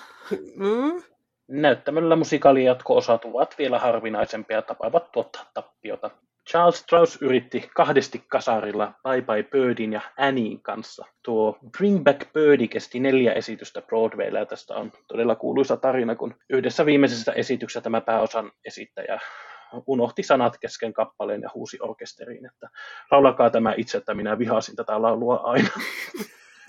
[0.57, 1.03] Mm.
[1.49, 6.11] Näyttämöllä musikaalijatko-osat ovat vielä harvinaisempia ja tapaavat tuottaa tappiota.
[6.51, 11.05] Charles Strauss yritti kahdesti kasarilla Bye Bye Birdin ja Anniein kanssa.
[11.25, 16.35] Tuo Bring Back Birdie kesti neljä esitystä Broadwaylla ja tästä on todella kuuluisa tarina, kun
[16.51, 19.21] yhdessä viimeisessä esityksessä tämä pääosan esittäjä
[19.87, 22.69] unohti sanat kesken kappaleen ja huusi orkesteriin, että
[23.11, 25.69] laulakaa tämä itse, että minä vihasin tätä laulua aina.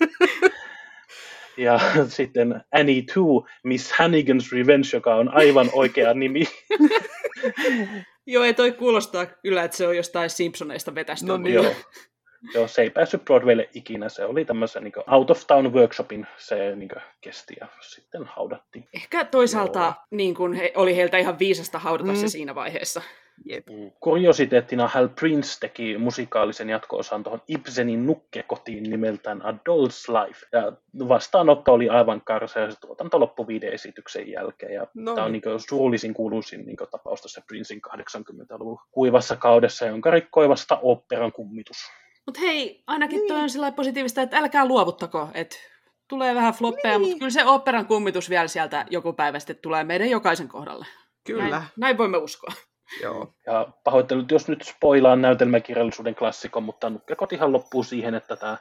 [1.56, 3.20] ja sitten Annie 2,
[3.64, 6.44] Miss Hannigan's Revenge, joka on aivan oikea nimi.
[8.26, 11.26] Joo, ei toi kuulostaa kyllä, että se on jostain Simpsoneista vetästä.
[11.26, 11.54] No niin.
[11.54, 11.64] Joo.
[12.54, 14.08] Joo, se ei päässyt Broadwaylle ikinä.
[14.08, 18.88] Se oli tämmöisen niin out of town workshopin se niin kesti ja sitten haudattiin.
[18.94, 19.94] Ehkä toisaalta Joo.
[20.10, 22.16] niin kun he, oli heiltä ihan viisasta haudata mm.
[22.16, 23.02] se siinä vaiheessa.
[23.44, 23.66] Jep.
[23.66, 23.90] Mm.
[24.00, 30.46] Kuriositeettina Hal Prince teki musikaalisen jatko-osan tuohon Ibsenin nukkekotiin nimeltään A Doll's Life.
[30.52, 30.72] Ja
[31.08, 34.72] vastaanotto oli aivan karsa ja se tuotanto loppui viiden esityksen jälkeen.
[34.72, 35.14] Ja no.
[35.14, 40.78] Tämä on niin surullisin kuuluisin niin tapaus tässä Princein 80-luvun kuivassa kaudessa, jonka rikkoi vasta
[40.82, 41.76] operan kummitus.
[42.28, 43.28] Mutta hei, ainakin niin.
[43.28, 45.56] toi on sillä positiivista, että älkää luovuttako, että
[46.08, 47.00] tulee vähän floppeja, niin.
[47.00, 50.86] mutta kyllä se operan kummitus vielä sieltä joku päivä sitten tulee meidän jokaisen kohdalle.
[51.26, 51.48] Kyllä.
[51.48, 52.52] Näin, näin voimme uskoa.
[53.02, 53.34] Joo.
[53.46, 58.56] Ja pahoittelut, jos nyt spoilaan näytelmäkirjallisuuden klassikon, mutta Nukkekotihan loppuu siihen, että tämä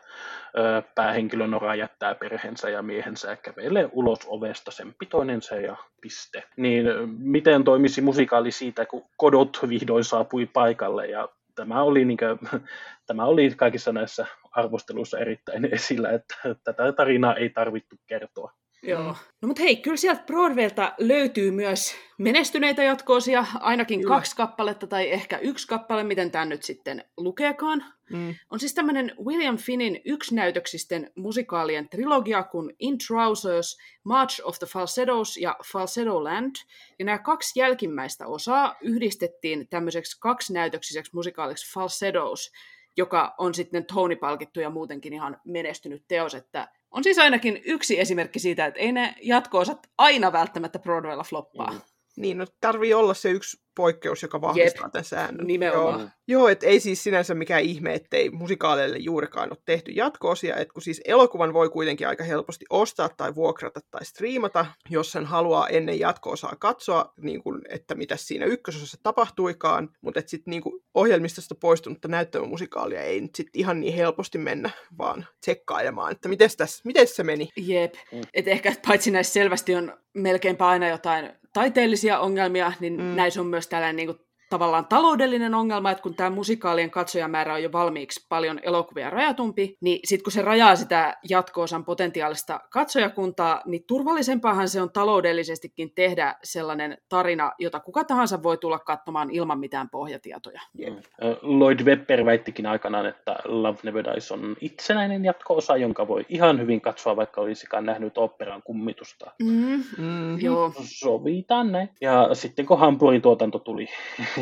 [0.58, 6.44] ö, päähenkilö Nora jättää perheensä ja miehensä ja kävelee ulos ovesta sen pitoinensa ja piste.
[6.58, 6.86] Niin
[7.20, 12.62] miten toimisi musikaali siitä, kun Kodot vihdoin saapui paikalle ja tämä oli, niin kuin,
[13.08, 18.54] tämä oli kaikissa näissä arvosteluissa erittäin esillä, että tätä tarinaa ei tarvittu kertoa.
[18.84, 19.16] Joo.
[19.42, 24.16] No mutta hei, kyllä sieltä Broadwaylta löytyy myös menestyneitä jatkoosia, ainakin kyllä.
[24.16, 27.86] kaksi kappaletta tai ehkä yksi kappale, miten tämä nyt sitten lukeekaan.
[28.10, 28.36] Mm.
[28.52, 35.38] On siis tämmöinen William Finnin yksnäytöksisten musikaalien trilogia kuin In Trousers, March of the Falsettos
[35.38, 36.56] ja Falsetto Land.
[37.00, 42.52] Ja nämä kaksi jälkimmäistä osaa yhdistettiin tämmöiseksi kaksnäytöksiseksi musikaaliksi Falsettos,
[42.98, 48.40] joka on sitten Tony-palkittu ja muutenkin ihan menestynyt teos, että on siis ainakin yksi esimerkki
[48.40, 51.72] siitä, että ei ne jatko-osat aina välttämättä Broadwaylla floppaa.
[51.72, 51.82] Mm.
[52.18, 55.48] Niin, no tarvii olla se yksi poikkeus, joka vahvistaa Jep, tämän säännön.
[55.48, 56.00] Nimenomaan.
[56.00, 56.10] Joo.
[56.28, 60.82] Joo, että ei siis sinänsä mikään ihme, ettei musikaaleille juurikaan ole tehty jatko-osia, että kun
[60.82, 66.00] siis elokuvan voi kuitenkin aika helposti ostaa tai vuokrata tai striimata, jos sen haluaa ennen
[66.00, 70.64] jatko-osaa katsoa, niin kuin, että mitä siinä ykkösosassa tapahtuikaan, mutta että sitten niin
[70.94, 76.50] ohjelmistosta poistunutta näyttämömusikaalia ei nyt sit ihan niin helposti mennä vaan tsekkailemaan, että miten
[76.84, 77.50] miten se meni.
[77.58, 78.22] Jep, mm.
[78.34, 83.04] että ehkä paitsi näissä selvästi on melkeinpä aina jotain taiteellisia ongelmia, niin mm.
[83.04, 87.64] näissä on myös tällainen niin kuin, tavallaan taloudellinen ongelma, että kun tämä musikaalien katsojamäärä on
[87.64, 93.84] jo valmiiksi paljon elokuvia rajatumpi, niin sitten kun se rajaa sitä jatko-osan potentiaalista katsojakuntaa, niin
[93.88, 99.90] turvallisempaahan se on taloudellisestikin tehdä sellainen tarina, jota kuka tahansa voi tulla katsomaan ilman mitään
[99.90, 100.62] pohjatietoja.
[100.80, 100.98] Yeah.
[101.42, 106.82] Lloyd Webber väittikin aikanaan, että Love Never Dies on itsenäinen jatko-osa, jonka voi ihan hyvin
[106.82, 109.32] katsoa, vaikka olisikaan nähnyt operan kummitusta.
[109.44, 110.74] Mm, mm, joo.
[110.82, 111.90] Sovitaan näin.
[112.02, 113.88] Ja sitten kun Hampurin tuotanto tuli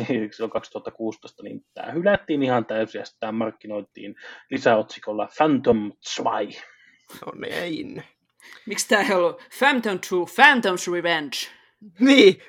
[0.36, 4.14] silloin 2016, niin tämä hylättiin ihan täysin ja sitä markkinoitiin
[4.50, 5.92] lisäotsikolla Phantom
[6.24, 6.62] 2.
[7.26, 8.02] No niin.
[8.66, 11.36] Miksi tämä ei ollut Phantom 2, Phantom's Revenge?
[12.00, 12.42] Niin,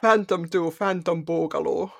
[0.00, 1.90] Phantom 2, Phantom Boogaloo.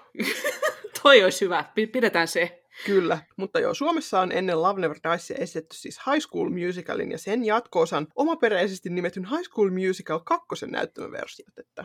[1.02, 2.60] Toi olisi hyvä, pidetään se.
[2.86, 7.18] Kyllä, mutta joo, Suomessa on ennen Love Never Dies esitetty siis High School Musicalin ja
[7.18, 11.84] sen jatko-osan omaperäisesti nimetyn High School Musical 2 näyttämöversiot, että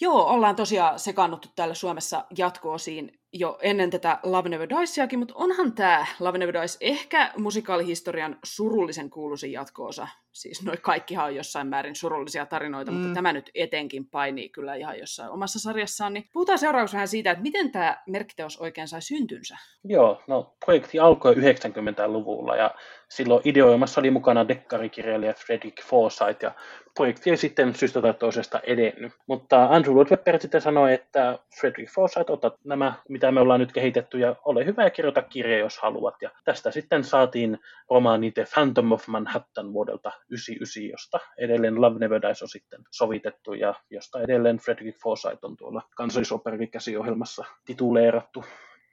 [0.00, 5.72] Joo, ollaan tosiaan sekannuttu täällä Suomessa jatko-osiin jo ennen tätä Love Never Diesiakin, mutta onhan
[5.72, 10.08] tämä Love Never Dies ehkä musikaalihistorian surullisen kuuluisin jatko-osa.
[10.32, 12.96] Siis noi kaikkihan on jossain määrin surullisia tarinoita, mm.
[12.96, 16.14] mutta tämä nyt etenkin painii kyllä ihan jossain omassa sarjassaan.
[16.14, 19.56] Niin puhutaan seuraavaksi vähän siitä, että miten tämä merkkiteos oikein sai syntynsä.
[19.84, 22.74] Joo, no projekti alkoi 90-luvulla ja
[23.08, 26.54] silloin ideoimassa oli mukana dekkarikirjailija Frederick Forsyth ja
[26.94, 29.12] projekti ei sitten syystä tai toisesta edennyt.
[29.26, 33.72] Mutta Andrew Lloyd Webber sitten sanoi, että Frederick Forsyth, ota nämä, mitä me ollaan nyt
[33.72, 36.14] kehitetty, ja ole hyvä ja kirjoita kirja, jos haluat.
[36.22, 37.58] Ja tästä sitten saatiin
[37.90, 43.54] romaani The Phantom of Manhattan vuodelta 99, josta edelleen Love Never Dies on sitten sovitettu,
[43.54, 48.44] ja josta edelleen Frederick Forsyth on tuolla kansallisoperin käsiohjelmassa tituleerattu.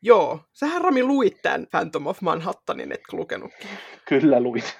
[0.02, 3.70] Joo, sähän Rami luit tämän Phantom of Manhattanin, etkö lukenutkin?
[4.06, 4.78] Kyllä luit.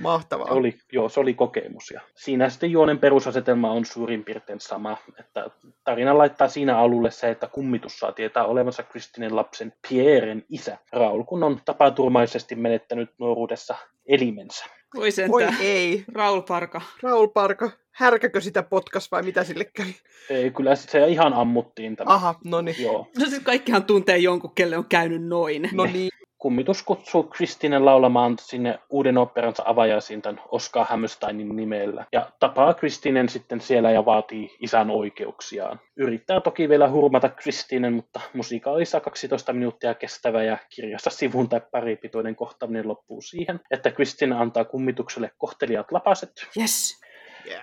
[0.00, 0.46] Mahtavaa.
[0.46, 1.90] Se oli, joo, se oli kokemus.
[1.90, 4.96] Ja siinä sitten juonen perusasetelma on suurin piirtein sama.
[5.20, 5.50] Että
[5.84, 11.22] tarina laittaa siinä alulle se, että kummitus saa tietää olevansa Kristinen lapsen Pieren isä, Raul,
[11.22, 13.74] kun on tapaturmaisesti menettänyt nuoruudessa
[14.06, 14.64] elimensä.
[14.94, 16.04] Voi Voi ei.
[16.14, 16.80] Raul Parka.
[17.02, 17.70] Raul Parka.
[17.90, 19.94] härkäkö sitä potkas vai mitä sille kävi?
[20.30, 22.14] Ei, kyllä se ihan ammuttiin tämä.
[22.14, 22.82] Aha, no niin.
[22.82, 23.06] Joo.
[23.18, 25.68] No siis kaikkihan tuntee jonkun, kelle on käynyt noin.
[25.72, 26.10] No niin.
[26.42, 32.04] Kummitus kutsuu Kristinen laulamaan sinne uuden operansa avajaisiin tämän Oscar Hammersteinin nimellä.
[32.12, 35.80] Ja tapaa Kristinen sitten siellä ja vaatii isän oikeuksiaan.
[35.96, 41.96] Yrittää toki vielä hurmata Kristinen, mutta musiikaalissa 12 minuuttia kestävä ja kirjassa sivun tai pari
[41.96, 47.02] pitoinen kohtaaminen loppuu siihen, että Kristinen antaa kummitukselle kohtelijat lapaset, Yes.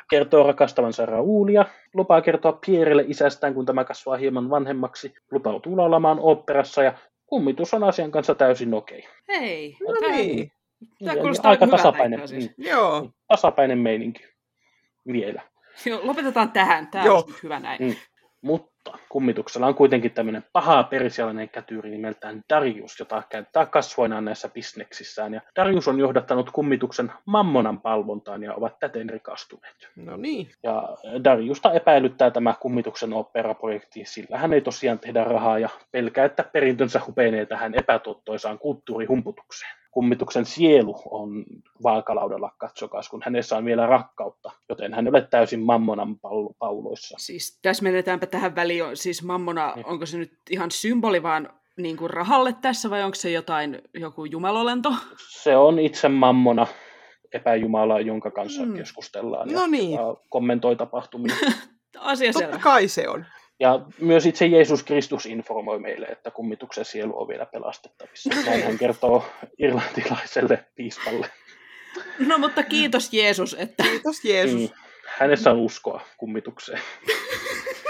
[0.09, 6.83] kertoo rakastavansa Raulia, lupaa kertoa Pierrelle isästään, kun tämä kasvaa hieman vanhemmaksi, lupautuu laulamaan oopperassa
[6.83, 6.93] ja
[7.29, 9.07] kummitus on asian kanssa täysin okei.
[9.27, 9.77] Hei.
[9.87, 10.51] No tää- niin.
[11.05, 12.51] Tää Ja- kuulostaa aika tasapainen, itse asiassa.
[12.57, 13.09] mm, Joo.
[13.27, 14.23] tasapainen meininki
[15.11, 15.41] vielä.
[15.85, 16.87] Joo, lopetetaan tähän.
[16.87, 17.17] Tää Joo.
[17.17, 17.81] on hyvä näin.
[17.83, 17.95] Mm.
[18.41, 18.68] Mutta
[19.09, 25.33] kummituksella on kuitenkin tämmöinen paha persialainen kätyri nimeltään Darius, jota käyttää kasvoinaan näissä bisneksissään.
[25.33, 29.89] Ja Darius on johdattanut kummituksen mammonan palvontaan ja ovat täten rikastuneet.
[29.95, 30.49] No niin.
[30.63, 36.43] Ja Dariusta epäilyttää tämä kummituksen operaprojekti, sillä hän ei tosiaan tehdä rahaa ja pelkää, että
[36.43, 39.78] perintönsä hupenee tähän epätuottoisaan kulttuurihumputukseen.
[39.91, 41.45] Kummituksen sielu on
[41.83, 46.15] vaakalaudalla, katsokas, kun hänessä on vielä rakkautta, joten hän ei ole täysin mammonan
[46.59, 47.15] pauloissa.
[47.19, 48.83] Siis täsmennetäänpä tähän väliin.
[48.85, 49.85] on- Siis mammona, Niin.
[49.85, 54.25] onko se nyt ihan symboli vaan niin kuin rahalle tässä vai onko se jotain, joku
[54.25, 54.93] jumalolento?
[55.29, 56.67] Se on itse mammona
[57.33, 58.73] epäjumala, jonka kanssa Mm.
[58.73, 59.91] keskustellaan No ja, niin.
[59.91, 61.35] ja kommentoi tapahtumia.
[61.99, 62.59] Asia Totta selvä.
[62.63, 63.25] kai se on.
[63.59, 68.29] Ja myös itse Jeesus Kristus informoi meille, että kummituksen sielu on vielä pelastettavissa.
[68.45, 69.25] Näin hän kertoo
[69.57, 71.29] irlantilaiselle piispalle.
[72.19, 74.59] No mutta kiitos Jeesus, että Kiitos Jeesus.
[74.61, 74.69] Mm.
[75.07, 76.81] Hänessä on uskoa kummitukseen.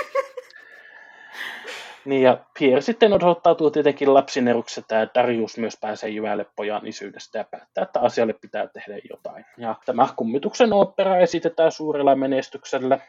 [2.05, 7.45] Niin ja Pierre sitten osoittautuu tietenkin lapsineruksi, että Darius myös pääsee jyvälle pojan isyydestä ja
[7.51, 9.45] päättää, että asialle pitää tehdä jotain.
[9.57, 12.99] Ja tämä kummituksen opera esitetään suurella menestyksellä.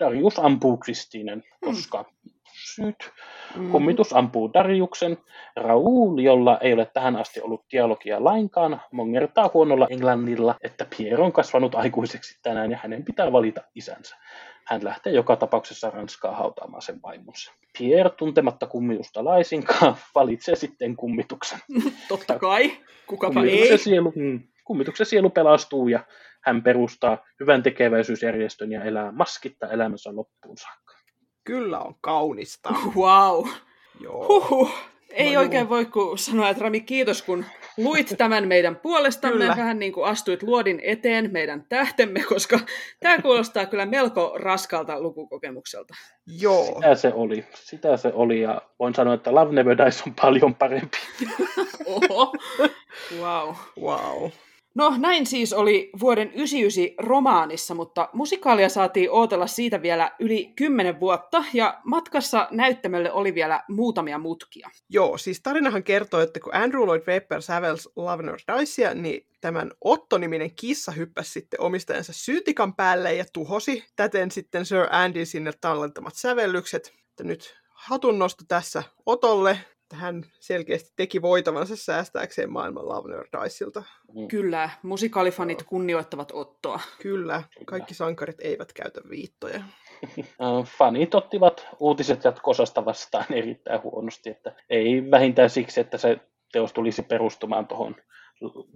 [0.00, 2.04] Darius ampuu Kristiinen, koska
[2.74, 3.10] syyt.
[3.72, 5.18] Kummitus ampuu Dariuksen.
[5.56, 11.32] Raul, jolla ei ole tähän asti ollut dialogia lainkaan, mongertaa huonolla englannilla, että Pierre on
[11.32, 14.16] kasvanut aikuiseksi tänään ja hänen pitää valita isänsä.
[14.66, 17.52] Hän lähtee joka tapauksessa Ranskaa hautaamaan sen vaimonsa.
[17.78, 21.58] Pierre, tuntematta kummitusta laisinkaan, valitsee sitten kummituksen.
[22.08, 22.72] totta kai,
[23.06, 23.78] kukapa Kummituksen ei.
[23.78, 26.00] sielu, mm, kummituksen sielu pelastuu ja
[26.40, 30.94] hän perustaa hyvän tekeväisyysjärjestön ja elää maskitta elämänsä loppuun saakka.
[31.44, 32.74] Kyllä on kaunista.
[32.96, 33.46] Wow.
[34.00, 34.28] Joo.
[34.28, 34.70] Huhhuh.
[35.10, 37.44] Ei No oikein voi kuin sanoa, että Rami, kiitos kun
[37.76, 39.38] luit tämän meidän puolestamme.
[39.38, 39.56] Kyllä.
[39.56, 42.60] Vähän niin kuin astuit luodin eteen meidän tähtemme, koska
[43.00, 45.94] tämä kuulostaa kyllä melko raskalta lukukokemukselta.
[46.40, 46.74] Joo.
[46.74, 47.44] Sitä se oli.
[47.54, 50.98] Sitä se oli ja voin sanoa, että Love Never Dies on paljon parempi.
[51.86, 52.32] Oho.
[53.20, 53.54] Wow.
[53.80, 54.30] Wow.
[54.76, 61.00] No näin siis oli vuoden 99 romaanissa, mutta musikaalia saatiin ootella siitä vielä yli 10
[61.00, 64.70] vuotta ja matkassa näyttämölle oli vielä muutamia mutkia.
[64.88, 69.70] Joo, siis tarinahan kertoo, että kun Andrew Lloyd Webber sävelsi Love Nor Dicea, niin tämän
[69.84, 76.14] Otto-niminen kissa hyppäsi sitten omistajansa syytikan päälle ja tuhosi täten sitten Sir Andy sinne tallentamat
[76.14, 76.92] sävellykset.
[77.10, 79.58] Että nyt hatunnosto tässä Otolle,
[79.92, 83.82] hän selkeästi teki voitavansa säästääkseen maailman Love Nor Diceilta.
[84.28, 86.80] Kyllä, musikaalifanit kunnioittavat Ottoa.
[87.02, 89.62] Kyllä, kaikki sankarit eivät käytä viittoja.
[90.78, 96.20] Fanit ottivat uutiset jatkosasta vastaan erittäin huonosti, että ei vähintään siksi, että se
[96.52, 97.96] teos tulisi perustumaan tuohon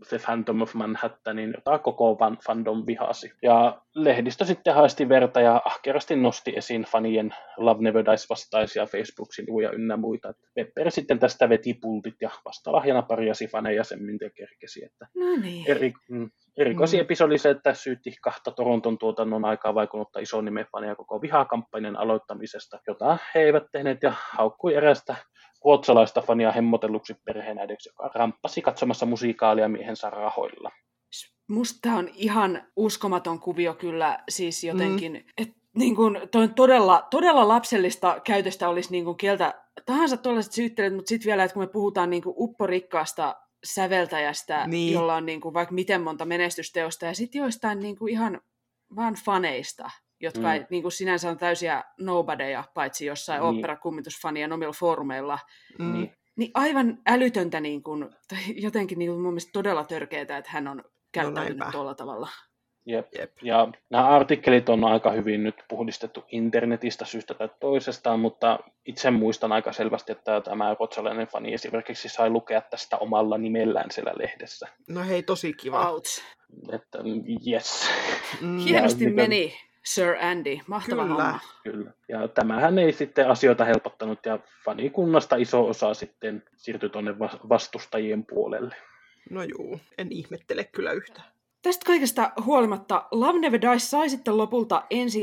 [0.09, 3.33] The Phantom of Manhattanin, jota koko van fandom vihasi.
[3.43, 9.71] Ja lehdistö sitten haisti verta ja ahkerasti nosti esiin fanien Love Never Dies vastaisia Facebook-sivuja
[9.71, 10.35] ynnä muita.
[10.57, 14.85] Webber sitten tästä veti pultit ja vastalahjana parjasi faneja sen minkä kerkesi.
[14.85, 15.71] Että No niin.
[15.71, 21.23] eri, mm, erikoisepisodi oli se, että syytti kahta Toronton tuotannon aikaa vaikunutta ison nimen koko
[21.23, 25.17] vihakampanjan aloittamisesta, jota he eivät tehneet ja haukkui erästä
[25.65, 30.71] ruotsalaista fania hemmotelluksi perheenäideksi, joka ramppasi katsomassa musiikaalia miehensä rahoilla.
[31.49, 35.23] Musta on ihan uskomaton kuvio kyllä, siis jotenkin, mm.
[35.39, 39.55] että niin kun, toi on todella, todella lapsellista käytöstä olisi niin kun kieltä
[39.87, 44.95] tahansa tuollaiset syyttelyt, mutta sitten vielä, että kun me puhutaan niin upporikkaasta säveltäjästä, Niin.
[44.95, 48.41] jolla on niin kun vaikka miten monta menestysteosta, ja sitten joistain niin kun ihan
[48.97, 49.91] vaan faneista,
[50.21, 50.51] jotka Mm.
[50.53, 53.59] ei, niin kun sinänsä on täysiä nobodyja, paitsi jossain Niin.
[53.59, 55.39] operakummitusfanien omilla foorumeilla,
[55.79, 55.93] Mm.
[55.93, 56.13] Niin.
[56.37, 60.69] niin aivan älytöntä, niin kun, tai jotenkin niin kun mun mielestä todella törkeää, että hän
[60.69, 61.73] on käyttäytynyt näinpä.
[61.73, 62.29] tuolla tavalla.
[62.87, 63.09] Jep.
[63.19, 63.33] Jep.
[63.43, 69.53] Ja nämä artikkelit on aika hyvin nyt puhdistettu internetistä syystä tai toisestaan, mutta itse muistan
[69.53, 74.69] aika selvästi, että tämä ruotsalainen fani esimerkiksi sai lukea tästä omalla nimellään siellä lehdessä.
[74.89, 75.91] No hei, tosi kiva.
[75.91, 76.23] Ouch.
[76.73, 77.91] Että mm, yes.
[78.41, 78.59] Mm.
[78.59, 79.55] Hienosti mikä- meni.
[79.85, 80.59] Sir Andy.
[80.67, 81.15] Mahtava Kyllä.
[81.15, 81.41] homma.
[81.65, 81.93] Kyllä.
[82.09, 88.27] Ja tämähän ei sitten asioita helpottanut ja fanikunnasta iso osa sitten siirtyi tuonne vas- vastustajien
[88.27, 88.77] puolelle.
[89.31, 91.29] No juu, en ihmettele kyllä yhtään.
[91.63, 95.21] Tästä kaikesta huolimatta Love Never Dies sai sitten lopulta ensi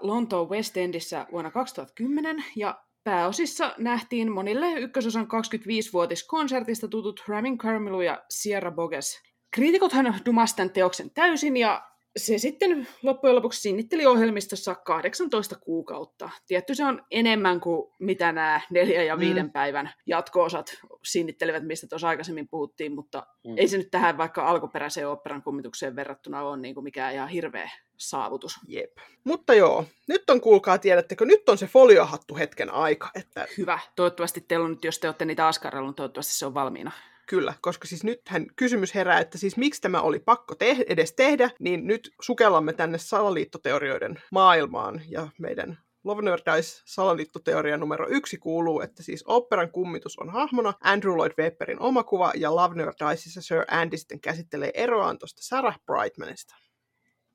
[0.00, 8.24] Lontoon West Endissä vuonna 2010 ja pääosissa nähtiin monille ykkösosan 25-vuotiskonsertista tutut Ramin Carmelu ja
[8.30, 9.22] Sierra Boges.
[9.50, 16.30] Kriitikothan tämän teoksen täysin ja se sitten loppujen lopuksi sinnitteli ohjelmistossa 18 kuukautta.
[16.46, 19.52] Tietty se on enemmän kuin mitä nämä neljä ja viiden mm.
[19.52, 23.58] päivän jatko-osat sinnittelevät, mistä tuossa aikaisemmin puhuttiin, mutta mm.
[23.58, 27.70] ei se nyt tähän vaikka alkuperäiseen operan kummitukseen verrattuna ole niin kuin mikään ihan hirveä
[27.96, 28.52] saavutus.
[28.68, 28.98] Jep.
[29.24, 33.10] Mutta joo, nyt on kuulkaa, tiedättekö, nyt on se foliohattu hetken aika.
[33.14, 33.46] Että...
[33.58, 33.78] Hyvä.
[33.96, 36.92] Toivottavasti teillä on nyt, jos te olette niitä askarrellut, toivottavasti se on valmiina.
[37.30, 41.50] Kyllä, koska siis nythän kysymys herää, että siis miksi tämä oli pakko te- edes tehdä,
[41.60, 48.80] niin nyt sukellamme tänne salaliittoteorioiden maailmaan ja meidän Love Never Dies salaliittoteoria numero yksi kuuluu,
[48.80, 53.64] että siis operan kummitus on hahmona Andrew Lloyd Webberin omakuva ja Love Never Diesissa Sir
[53.68, 56.56] Andy sitten käsittelee eroaan tuosta Sarah Brightmanista.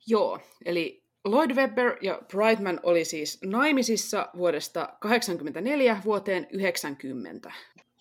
[0.08, 7.52] Joo, eli Lloyd Webber ja Brightman oli siis naimisissa vuodesta 1984 vuoteen 90.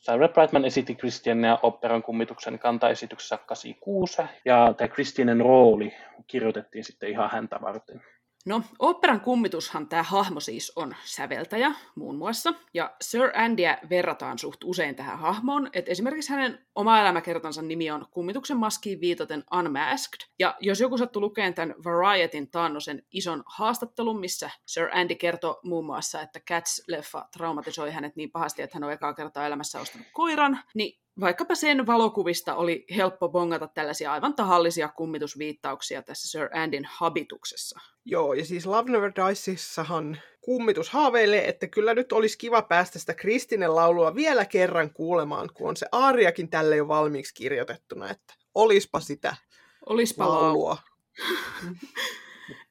[0.05, 5.95] Sarah Brightman esitti Christiania operan kummituksen kantaesityksessä 86, ja tämä Christianen rooli
[6.27, 8.03] kirjoitettiin sitten ihan häntä varten.
[8.47, 14.65] No, operan kummitushan tämä hahmo siis on säveltäjä muun muassa, ja Sir Andyä verrataan suht
[14.65, 20.57] usein tähän hahmoon, että esimerkiksi hänen oma elämäkertansa nimi on kummituksen maskiin viitaten Unmasked, ja
[20.61, 26.23] jos joku sattuu lukemaan tämän Varietyn taannosen ison haastattelun, missä Sir Andy kertoo muun muassa,
[26.23, 31.04] että Cats-leffa traumatisoi hänet niin pahasti, että hän on ekaa kertaa elämässä ostanut koiran, niin
[31.21, 37.81] vaikkapa sen valokuvista oli helppo bongata tällaisia aivan tahallisia kummitusviittauksia tässä Sir Andin habituksessa.
[38.05, 43.15] Joo, ja siis Love Never Diesissahan kummitus haaveilee, että kyllä nyt olisi kiva päästä sitä
[43.15, 49.01] Kristinen laulua vielä kerran kuulemaan, kun on se aariakin tälle jo valmiiksi kirjoitettuna, että olispa
[49.01, 49.37] sitä
[49.87, 50.77] Olispa laulua.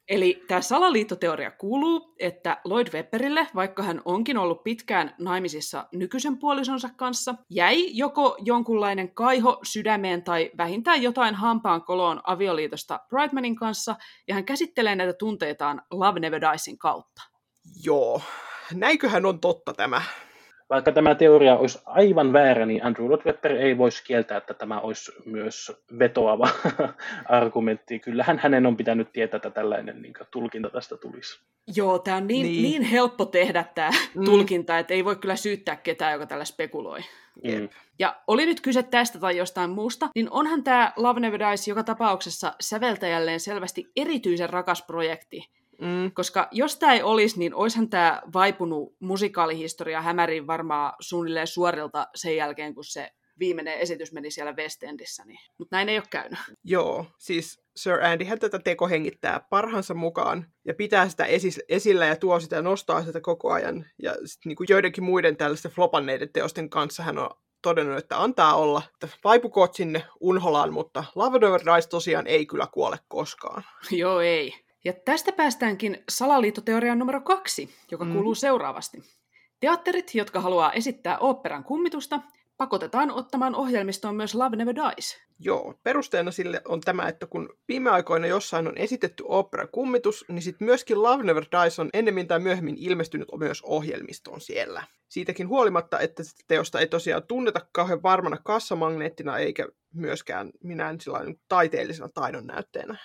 [0.09, 6.89] Eli tämä salaliittoteoria kuuluu, että Lloyd Webberille, vaikka hän onkin ollut pitkään naimisissa nykyisen puolisonsa
[6.97, 13.95] kanssa, jäi joko jonkunlainen kaiho sydämeen tai vähintään jotain hampaan koloon avioliitosta Brightmanin kanssa,
[14.27, 17.21] ja hän käsittelee näitä tunteitaan Love Never Diesin kautta.
[17.83, 18.21] Joo,
[18.73, 20.01] näiköhän on totta tämä.
[20.73, 24.79] Vaikka tämä teoria olisi aivan väärä, niin Andrew Lloyd Webber ei voisi kieltää, että tämä
[24.79, 26.49] olisi myös vetoava
[27.29, 27.99] argumentti.
[27.99, 31.39] Kyllähän hänen on pitänyt tietää, että tällainen niin kuin, tulkinta tästä tulisi.
[31.75, 32.63] Joo, tämä on niin, niin.
[32.63, 34.25] niin helppo tehdä tämä mm.
[34.25, 36.99] tulkinta, että ei voi kyllä syyttää ketään, joka tällä spekuloi.
[37.43, 37.69] Mm.
[37.99, 41.83] Ja oli nyt kyse tästä tai jostain muusta, niin onhan tämä Love Never Dies joka
[41.83, 45.49] tapauksessa säveltäjälleen selvästi erityisen rakas projekti.
[45.83, 46.11] Mm.
[46.13, 52.35] Koska jos tämä ei olisi, niin olisihan tämä vaipunut musikaalihistoria hämäriin varmaan suunnilleen suorilta sen
[52.35, 55.25] jälkeen, kun se viimeinen esitys meni siellä West Endissä.
[55.25, 55.39] Niin.
[55.57, 56.39] Mutta näin ei ole käynyt.
[56.63, 62.15] Joo, siis Sir Andyhän tätä teko hengittää parhansa mukaan ja pitää sitä esi- esillä ja
[62.15, 63.85] tuo sitä ja nostaa sitä koko ajan.
[64.01, 67.29] Ja sit niin kuin joidenkin muiden tällaisten flopanneiden teosten kanssa hän on
[67.61, 72.97] todennut, että antaa olla, että vaipukoot sinne unholaan, mutta Love Dies tosiaan ei kyllä kuole
[73.07, 73.63] koskaan.
[73.91, 74.62] Joo, ei.
[74.85, 78.13] Ja tästä päästäänkin salaliittoteoriaan numero kaksi, joka mm.
[78.13, 79.03] kuuluu seuraavasti.
[79.59, 82.19] Teatterit, jotka haluaa esittää oopperan kummitusta,
[82.57, 85.17] pakotetaan ottamaan ohjelmistoon myös Love Never Dies.
[85.39, 90.41] Joo, perusteena sille on tämä, että kun viime aikoina jossain on esitetty oopperan kummitus, niin
[90.41, 94.83] sitten myöskin Love Never Dies on ennemmin tai myöhemmin ilmestynyt myös ohjelmistoon siellä.
[95.09, 100.97] Siitäkin huolimatta, että teosta ei tosiaan tunneta kauhean varmana kassamagneettina eikä myöskään minään
[101.47, 102.97] taiteellisena taidon näytteenä.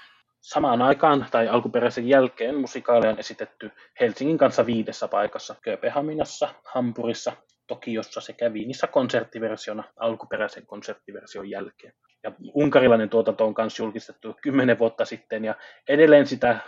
[0.48, 3.70] Samaan aikaan tai alkuperäisen jälkeen musikaaleja on esitetty
[4.00, 7.32] Helsingin kanssa viidessä paikassa, Kööpenhaminassa, Hampurissa,
[7.66, 11.92] Tokiossa sekä Viinissä konserttiversiona alkuperäisen konserttiversion jälkeen.
[12.22, 15.54] Ja unkarilainen tuotanto on myös julkistettu kymmenen vuotta sitten ja
[15.88, 16.58] edelleen sitä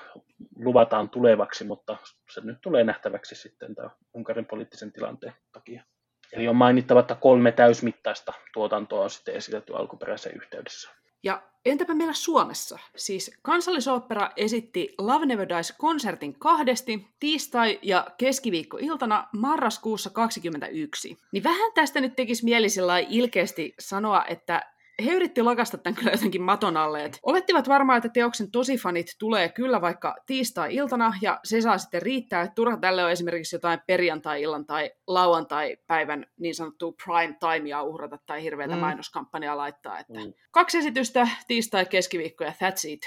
[0.56, 1.96] luvataan tulevaksi, mutta
[2.34, 5.84] se nyt tulee nähtäväksi sitten tämä Unkarin poliittisen tilanteen takia.
[6.32, 10.99] Eli on mainittava, että kolme täysmittaista tuotantoa on sitten esitetty alkuperäisen yhteydessä.
[11.22, 12.78] Ja entäpä meillä Suomessa?
[12.96, 21.18] Siis kansallisopera esitti Love Never Dies-konsertin kahdesti tiistai- ja keskiviikkoiltana marraskuussa 2021.
[21.32, 22.68] Niin vähän tästä nyt tekisi mieli
[23.08, 24.72] ilkeästi sanoa, että
[25.04, 27.04] he yritti lakasta tämän kyllä jotenkin maton alle.
[27.04, 32.42] Et olettivat varmaan, että teoksen tosifanit tulee kyllä vaikka tiistai-iltana, ja se saa sitten riittää,
[32.42, 38.42] että turha tälle on esimerkiksi jotain perjantai-illan tai lauantai-päivän niin sanottua prime timea uhrata tai
[38.42, 38.80] hirveätä mm.
[38.80, 39.98] mainoskampanjaa laittaa.
[39.98, 40.32] Että mm.
[40.50, 43.00] Kaksi esitystä, tiistai, keskiviikko ja that's it.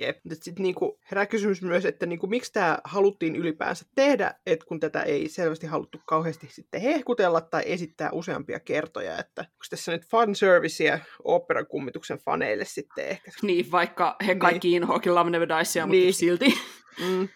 [0.00, 0.18] Jep.
[0.32, 5.02] Sitten niinku herää kysymys myös, että niinku, miksi tämä haluttiin ylipäänsä tehdä, että kun tätä
[5.02, 10.98] ei selvästi haluttu kauheasti sitten hehkutella tai esittää useampia kertoja, että onko tässä nyt fanservicea
[11.24, 13.30] operan kummituksen faneille sitten ehkä.
[13.42, 14.82] Niin, vaikka he kaikki niin.
[14.82, 16.14] inhoakin Love Never Dicea, mutta Niin.
[16.14, 16.54] silti.
[17.00, 17.28] Mm.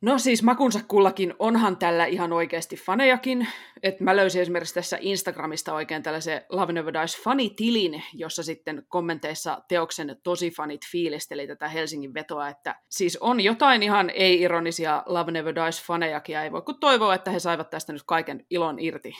[0.00, 3.48] No siis makunsa kullakin onhan tällä ihan oikeasti fanejakin.
[3.82, 9.62] Et mä löysin esimerkiksi tässä Instagramista oikein tällaisen Love Never Dies fanitilin, jossa sitten kommenteissa
[9.68, 15.82] teoksen tosifanit fiilisteli tätä Helsingin vetoa, että siis on jotain ihan ei-ironisia Love Never Dies
[15.82, 19.12] fanejakin, ja ei voi kuin toivoa, että he saivat tästä nyt kaiken ilon irti.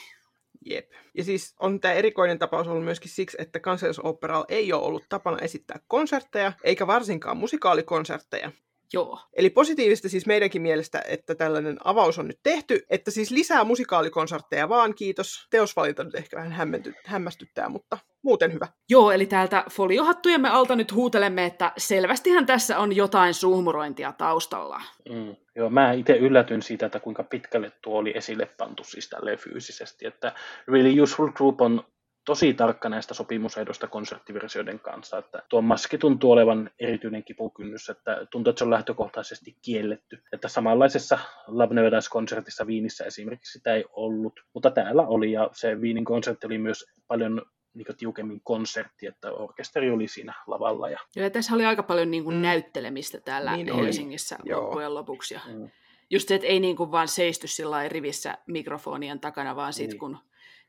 [0.65, 0.91] Jep.
[1.17, 5.37] Ja siis on tämä erikoinen tapaus ollut myöskin siksi, että kansallisoopperalla ei ole ollut tapana
[5.37, 8.51] esittää konsertteja, eikä varsinkaan musikaalikonsertteja.
[8.93, 9.19] Joo.
[9.33, 14.69] Eli positiivista siis meidänkin mielestä, että tällainen avaus on nyt tehty, että siis lisää musikaalikonsertteja
[14.69, 15.47] vaan, kiitos.
[15.49, 18.67] Teosvalinta nyt ehkä vähän hämmenty, hämmästyttää, mutta muuten hyvä.
[18.89, 24.81] Joo, eli täältä foliohattujemme alta nyt huutelemme, että selvästihän tässä on jotain suhmurointia taustalla.
[25.09, 25.35] Mm.
[25.55, 30.05] Joo, mä itse yllätyn siitä, että kuinka pitkälle tuo oli esille pantu siis tälleen fyysisesti,
[30.05, 30.33] että
[30.67, 31.83] Really Useful Group on
[32.29, 38.49] tosi tarkka näistä sopimusehdoista konserttiversioiden kanssa, että tuo maski tuntuu olevan erityinen kipukynnys, että tuntuu,
[38.51, 40.23] että se on lähtökohtaisesti kielletty.
[40.33, 45.81] Että samanlaisessa Love Never Dies-konsertissa Viinissä esimerkiksi sitä ei ollut, mutta täällä oli, ja se
[45.81, 47.41] Viinin konsertti oli myös paljon
[47.73, 50.89] niin tiukemmin konsertti, että orkesteri oli siinä lavalla.
[50.89, 50.99] Ja...
[51.15, 52.41] Ja tässä oli aika paljon niin kuin Mm.
[52.41, 53.85] näyttelemistä täällä Niin oli.
[53.85, 54.61] Helsingissä Joo.
[54.63, 55.33] loppujen lopuksi.
[55.33, 55.69] Ja Mm.
[56.09, 59.99] just se, että ei niin kuin vaan seisty sillä rivissä mikrofonien takana, vaan sitten Niin.
[59.99, 60.17] kun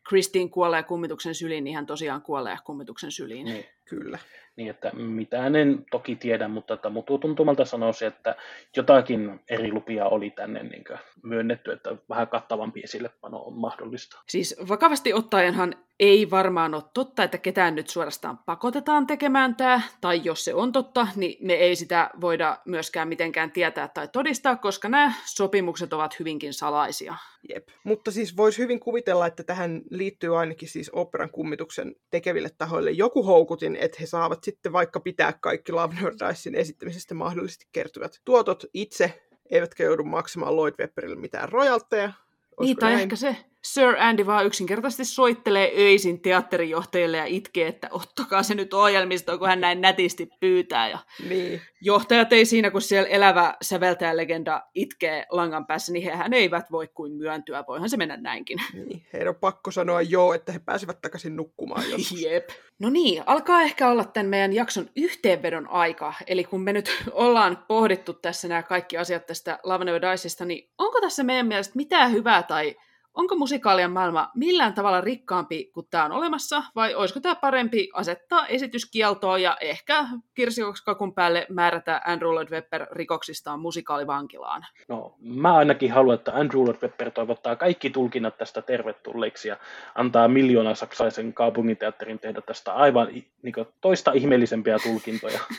[0.08, 3.44] Christine kuolee kummituksen syliin, niin hän tosiaan kuolee kummituksen syliin.
[3.44, 3.64] Niin.
[3.84, 4.18] Kyllä.
[4.56, 8.36] Niin, että mitään en toki tiedä, mutta että mutuu tuntumalta sanoisin, että
[8.76, 10.84] jotakin eri lupia oli tänne niin
[11.22, 14.22] myönnetty, että vähän kattavampi esillepano on mahdollista.
[14.28, 20.20] Siis vakavasti ottaenhan ei varmaan ole totta, että ketään nyt suorastaan pakotetaan tekemään tämä, tai
[20.24, 24.88] jos se on totta, niin me ei sitä voida myöskään mitenkään tietää tai todistaa, koska
[24.88, 27.14] nämä sopimukset ovat hyvinkin salaisia.
[27.48, 27.68] Jep.
[27.84, 33.22] Mutta siis voisi hyvin kuvitella, että tähän liittyy ainakin siis operan kummituksen tekeville tahoille joku
[33.22, 38.64] houkutin, että he saavat sitten vaikka pitää kaikki Love Never Diesin esittämisestä mahdollisesti kertyvät tuotot
[38.74, 42.12] itse, eivätkä joudu maksamaan Lloyd Webberille mitään rojalteja.
[42.60, 48.42] Niin, tai ehkä se Sir Andy vaan yksinkertaisesti soittelee öisin teatterijohtajille ja itkee, että ottakaa
[48.42, 50.88] se nyt ohjelmistoon, kun hän näin nätisti pyytää.
[50.88, 50.98] Ja
[51.28, 56.88] Niin, johtajat ei siinä, kun siellä elävä säveltäjälegenda itkee langan päässä, niin hehän eivät voi
[56.88, 57.64] kuin myöntyä.
[57.68, 58.58] Voihan se mennä näinkin.
[58.72, 59.06] niin.
[59.12, 62.22] Heidän on pakko sanoa joo, että he pääsevät takaisin nukkumaan joskus.
[62.22, 62.48] Jep.
[62.78, 66.14] No niin, alkaa ehkä olla tämän meidän jakson yhteenvedon aika.
[66.26, 70.70] Eli kun me nyt ollaan pohdittu tässä nämä kaikki asiat tästä Love Never Diesista, niin
[70.78, 72.76] onko tässä meidän mielestä mitään hyvää tai
[73.14, 78.46] onko musikaalien maailma millään tavalla rikkaampi kuin tämä on olemassa, vai olisiko tämä parempi asettaa
[78.46, 84.66] esityskieltoon ja ehkä kirsikakun päälle määrätä Andrew Lloyd Webber rikoksistaan musikaalivankilaan?
[84.88, 89.56] No, mä ainakin haluan, että Andrew Lloyd Webber toivottaa kaikki tulkinnat tästä tervetulleiksi ja
[89.94, 93.08] antaa miljoona saksaisen kaupunginteatterin tehdä tästä aivan
[93.42, 95.40] niin toista ihmeellisempia tulkintoja.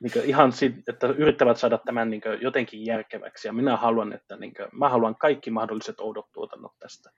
[0.00, 3.48] niin ihan sit, että yrittävät saada tämän niin jotenkin järkeväksi.
[3.48, 7.10] Ja minä haluan, että niin kuin, mä haluan kaikki mahdolliset oudot tuotannot tästä.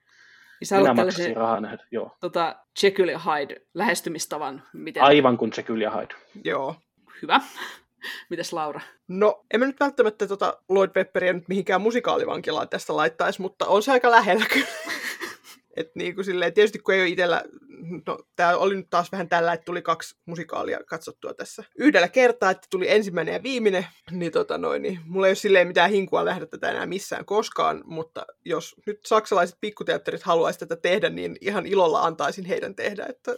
[0.59, 2.17] Niin sä minä maksasin rahaa nähdä, joo.
[2.19, 4.63] tota, Jekyll ja Hyde lähestymistavan.
[4.73, 5.03] Miten?
[5.03, 6.15] Aivan kuin Jekyll ja Hyde.
[6.43, 6.75] Joo.
[7.21, 7.41] Hyvä.
[8.29, 8.81] Mites Laura?
[9.07, 13.83] No, en mä nyt välttämättä tota Lloyd Webberia nyt mihinkään musikaalivankilaan tästä laittaisi, mutta on
[13.83, 14.67] se aika lähellä kyllä.
[15.75, 17.43] Et niin kuin silleen, tietysti kun ei ole itsellä,
[18.07, 21.63] no tää oli nyt taas vähän tällä, että tuli kaksi musikaalia katsottua tässä.
[21.77, 25.67] Yhdellä kertaa, että tuli ensimmäinen ja viimeinen, niin tota noin, niin mulla ei ole silleen
[25.67, 31.09] mitään hinkua nähdä tätä enää missään koskaan, mutta jos nyt saksalaiset pikkuteatterit haluaisi tätä tehdä,
[31.09, 33.35] niin ihan ilolla antaisin heidän tehdä, että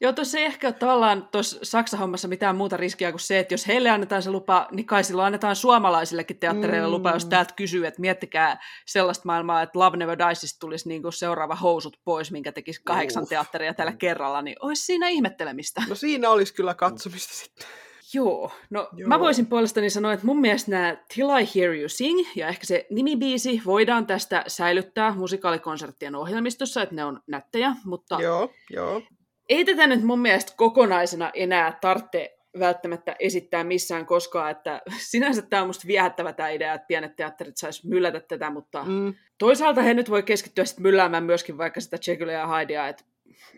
[0.00, 3.66] Joo, tuossa ei ehkä ole tavallaan tuossa Saksa-hommassa mitään muuta riskiä kuin se, että jos
[3.66, 6.92] heille annetaan se lupa, niin kai silloin annetaan suomalaisillekin teattereille Mm.
[6.92, 11.12] lupa, jos täältä kysyy, että miettikää sellaista maailmaa, että Love Never Diesista tulisi niin kuin
[11.12, 13.30] seuraava housut pois, minkä tekisi kahdeksan Uff.
[13.30, 15.82] teatteria tällä kerralla, niin olisi siinä ihmettelemistä.
[15.88, 17.66] no siinä olisi kyllä katsomista sitten.
[18.14, 19.08] Joo, no Joo.
[19.08, 22.66] Mä voisin puolestani sanoa, että mun mielestä nämä Till I Hear You Sing ja ehkä
[22.66, 29.02] se nimibiisi voidaan tästä säilyttää musikaalikonserttien ohjelmistossa, että ne on nättejä, mutta Joo, joo.
[29.48, 35.62] Ei tätä nyt mun mielestä kokonaisena enää tarvitse välttämättä esittää missään koskaan, että sinänsä tämä
[35.62, 38.92] on musta viehättävä tämä idea, että pienet teatterit sais myllätä tätä, mutta mm.
[38.92, 43.04] Mm, toisaalta he nyt voi keskittyä sitten mylläämään myöskin vaikka sitä Jekyll ja Hydea, että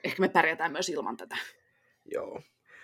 [0.05, 1.37] ehkä me pärjätään myös ilman tätä.
[2.05, 2.43] Joo.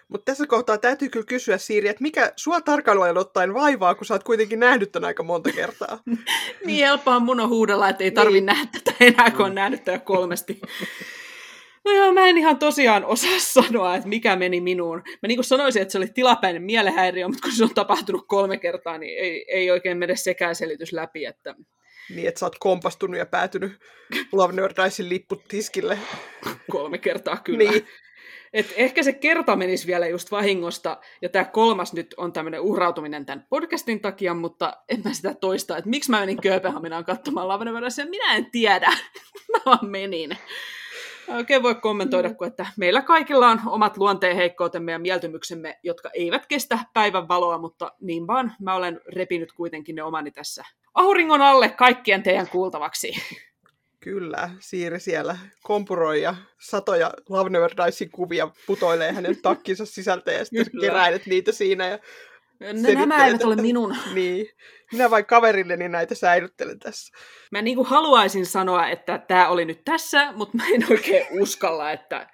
[0.08, 4.14] Mutta tässä kohtaa täytyy kyllä kysyä, Siiri, että mikä sua tarkkailuajan ottaen vaivaa, kun sä
[4.14, 5.98] oot kuitenkin nähnyt tämän aika monta kertaa?
[6.66, 8.46] Niin helppohan mun on huudella, että ei tarvi Niin.
[8.46, 10.60] nähdä tätä enää, kun on nähnyt tätä kolmesti.
[11.84, 15.02] No joo, mä en ihan tosiaan osaa sanoa, että mikä meni minuun.
[15.06, 18.56] Mä niin kuin sanoisin, että se oli tilapäinen mielenhäiriö, mutta kun se on tapahtunut kolme
[18.56, 21.24] kertaa, niin ei, ei oikein mene sekään selitys läpi.
[21.24, 21.54] Että...
[22.14, 23.72] Niin, että sä oot kompastunut ja päätynyt
[24.32, 25.98] Love Nerd Dicein lipputiskille.
[26.70, 27.70] kolme kertaa kyllä.
[27.70, 27.86] Niin.
[28.52, 33.26] Et ehkä se kerta menisi vielä just vahingosta, ja tämä kolmas nyt on tämmöinen uhrautuminen
[33.26, 38.04] tämän podcastin takia, mutta en mä sitä toista, että miksi mä menin Kööpenhaminaan katsomaan Lavenevedässä,
[38.04, 38.92] minä en tiedä.
[39.52, 40.30] mä vaan menin.
[41.28, 42.36] Oikein voi kommentoida, Mm.
[42.36, 47.92] kun että meillä kaikilla on omat luonteenheikkoutemme ja mieltymyksemme, jotka eivät kestä päivän valoa, mutta
[48.00, 50.64] niin vaan mä olen repinyt kuitenkin ne omani tässä
[50.94, 53.12] auringon alle kaikkien teidän kuultavaksi.
[54.00, 60.44] Kyllä, Siiri siellä kompuroi ja satoja Love Never Dicein kuvia putoilee hänen takkinsa sisältä ja
[60.44, 61.86] sitten keräilet niitä siinä.
[61.88, 61.98] Ja
[62.60, 63.96] Nämä selittelet, eivät ole minun.
[64.14, 64.46] Niin,
[64.92, 67.16] minä vain kaverilleni näitä säilyttelen tässä.
[67.50, 71.92] Mä niin kuin haluaisin sanoa, että tämä oli nyt tässä, mutta mä en oikein uskalla,
[71.92, 72.30] että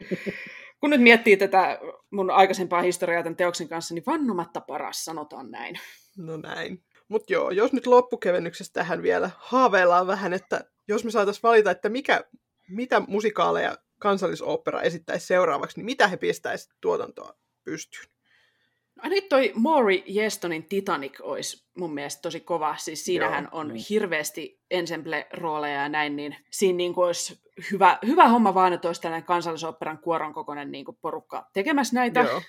[0.80, 1.78] kun nyt miettii tätä
[2.10, 5.80] mun aikaisempaa historiaa tämän teoksen kanssa, niin vannomatta paras, sanotaan näin.
[6.18, 6.84] No näin.
[7.08, 11.88] Mutta joo, jos nyt loppukevennyksestä tähän vielä haaveillaan vähän, että jos me saataisiin valita, että
[11.88, 12.24] mikä,
[12.68, 18.19] mitä musikaaleja kansallisopera esittäisi seuraavaksi, niin mitä he pistäisi tuotantoa pystyyn?
[19.04, 22.76] Nyt toi Maury Yestonin Titanic olisi mun mielestä tosi kova.
[22.78, 23.60] Siis siinähän Joo.
[23.60, 27.40] on hirveästi ensemble-rooleja ja näin, niin siinä niin kuin olisi
[27.70, 32.20] hyvä, hyvä homma vaan, että olisi tällainen kansallisoperan kuoron kokoinen niin kuin porukka tekemässä näitä.
[32.20, 32.42] Joo.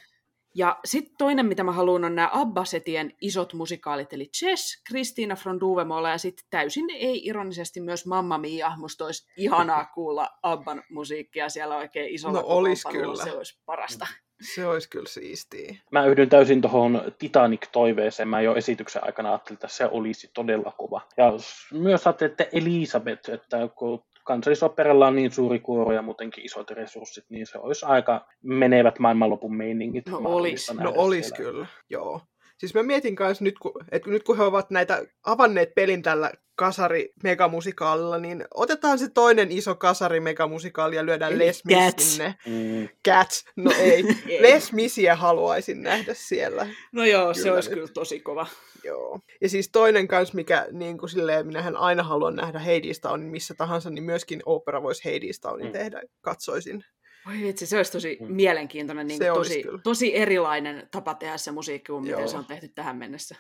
[0.56, 5.60] Ja sitten toinen, mitä mä haluan, on nämä Abbasetien isot musikaalit, eli Chess, Kristiina von
[5.60, 8.72] Duvemola ja sitten täysin ei-ironisesti myös Mamma Mia.
[8.78, 13.18] Musta olisi ihanaa kuulla Abban musiikkia siellä oikein isolla No olis kokoonpanolla.
[13.24, 13.32] kyllä.
[13.32, 14.08] Se olisi parasta.
[14.42, 15.76] Se olisi kyllä siistiä.
[15.92, 18.28] Mä yhdyn täysin tuohon Titanic-toiveeseen.
[18.28, 21.02] Mä jo esityksen aikana ajattelin, että se olisi todella kova.
[21.18, 21.34] Ja
[21.74, 27.26] myös ajattelin, että Elisabeth, että kun kansallisoperalla on niin suuri kuoro ja muutenkin isot resurssit,
[27.30, 30.08] niin se olisi aika menevät maailmanlopun meiningit.
[30.08, 30.80] No mahdollista olis.
[30.80, 31.52] No nähdä olis siellä.
[31.52, 32.22] kyllä, joo.
[32.62, 36.32] Siis mä mietin kanssa nyt, kun, että nyt kun he ovat näitä avanneet pelin tällä
[36.56, 42.12] kasari megamusikaalilla, niin otetaan se toinen iso kasari megamusikaali ja lyödään Eli Les Mis Cats.
[42.16, 42.36] sinne.
[42.48, 42.90] Mm.
[43.08, 44.04] Cats, no ei.
[44.28, 44.42] Ei.
[44.42, 46.68] Les Misiä haluaisin nähdä siellä.
[46.92, 47.76] No joo, se Kyllä olisi nyt.
[47.80, 48.48] kyllä tosi kova.
[48.84, 49.20] Joo.
[49.42, 53.90] Ja siis toinen kans, mikä niin kuin silleen, minähän aina haluan nähdä Heidistownin missä tahansa,
[53.90, 55.74] niin myöskin opera voisi Heidistownin Mm.
[55.74, 56.84] tehdä, katsoisin.
[57.28, 58.34] Oi vitsi, se olisi tosi Mm.
[58.36, 59.80] mielenkiintoinen, niin kuin olisi tosi, kyllä.
[59.84, 63.36] tosi erilainen tapa tehdä se musiikki kuin miten se on tehty tähän mennessä.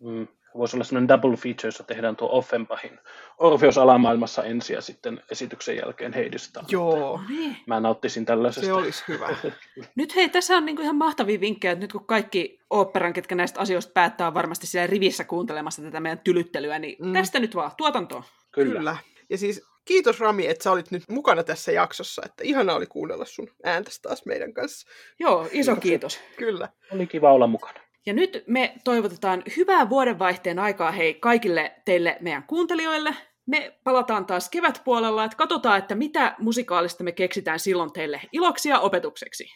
[0.00, 0.26] Mm.
[0.58, 2.98] Voisi olla sellainen double feature, jossa tehdään tuo Offenbachin
[3.38, 6.60] Orpheus alamaailmassa ensin ja sitten esityksen jälkeen Heidistä.
[6.68, 7.56] Joo, Niin.
[7.66, 8.66] Mä nauttisin tällaisesta.
[8.66, 9.36] se olisi hyvä.
[9.96, 13.60] Nyt hei, tässä on niinku ihan mahtavia vinkkejä, että nyt kun kaikki oopperan, ketkä näistä
[13.60, 17.06] asioista päättää, on varmasti siellä rivissä kuuntelemassa tätä meidän tylyttelyä, niin Mm.
[17.06, 17.12] mm.
[17.12, 18.22] tästä nyt vaan tuotantoon.
[18.52, 18.72] Kyllä.
[18.78, 18.96] Kyllä.
[19.30, 23.24] Ja siis kiitos Rami, että sä olit nyt mukana tässä jaksossa, että ihana oli kuunnella
[23.24, 24.88] sun ääntäsi taas meidän kanssa.
[25.20, 26.20] Joo, iso kiitos.
[26.36, 26.68] Kyllä.
[26.92, 27.80] Oli kiva olla mukana.
[28.06, 33.14] Ja nyt me toivotetaan hyvää vuodenvaihteen aikaa hei kaikille teille meidän kuuntelijoille.
[33.46, 38.80] Me palataan taas kevätpuolella, että katsotaan, että mitä musikaalista me keksitään silloin teille iloksi ja
[38.80, 39.46] opetukseksi.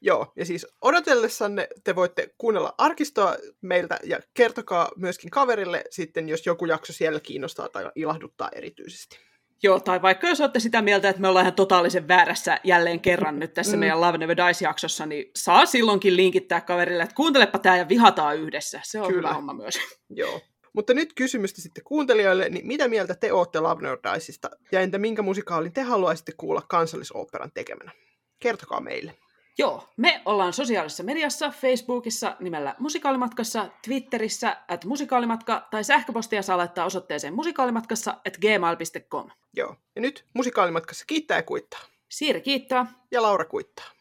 [0.00, 6.46] Joo, ja siis odotellessanne te voitte kuunnella arkistoa meiltä ja kertokaa myöskin kaverille sitten, jos
[6.46, 9.18] joku jakso siellä kiinnostaa tai ilahduttaa erityisesti.
[9.62, 13.38] Joo, tai vaikka jos olette sitä mieltä, että me ollaan ihan totaalisen väärässä jälleen kerran
[13.38, 13.80] nyt tässä Mm.
[13.80, 18.80] meidän Love Never Dice-jaksossa, niin saa silloinkin linkittää kaverille, että kuuntelepa tämä ja vihataan yhdessä.
[18.84, 19.28] Se on Kyllä.
[19.28, 19.78] Hyvä homma myös.
[20.10, 20.40] Joo.
[20.72, 24.50] Mutta nyt kysymystä sitten kuuntelijoille, niin mitä mieltä te olette Love Nerd Diceista?
[24.72, 27.92] Ja entä minkä musikaalin te haluaisitte kuulla kansallisoopperan tekemänä?
[28.38, 29.14] Kertokaa meille.
[29.58, 36.84] Joo, me ollaan sosiaalisessa mediassa, Facebookissa nimellä Musikaalimatkassa, Twitterissä at musikaalimatka tai sähköpostia saa laittaa
[36.86, 39.30] osoitteeseen musikaalimatkassa at gmail.com.
[39.56, 39.76] Joo.
[39.94, 41.80] Ja nyt musikaalimatkassa kiittää ja kuittaa.
[42.08, 42.86] Siiri kiittää.
[43.10, 43.95] Ja Laura kuittaa.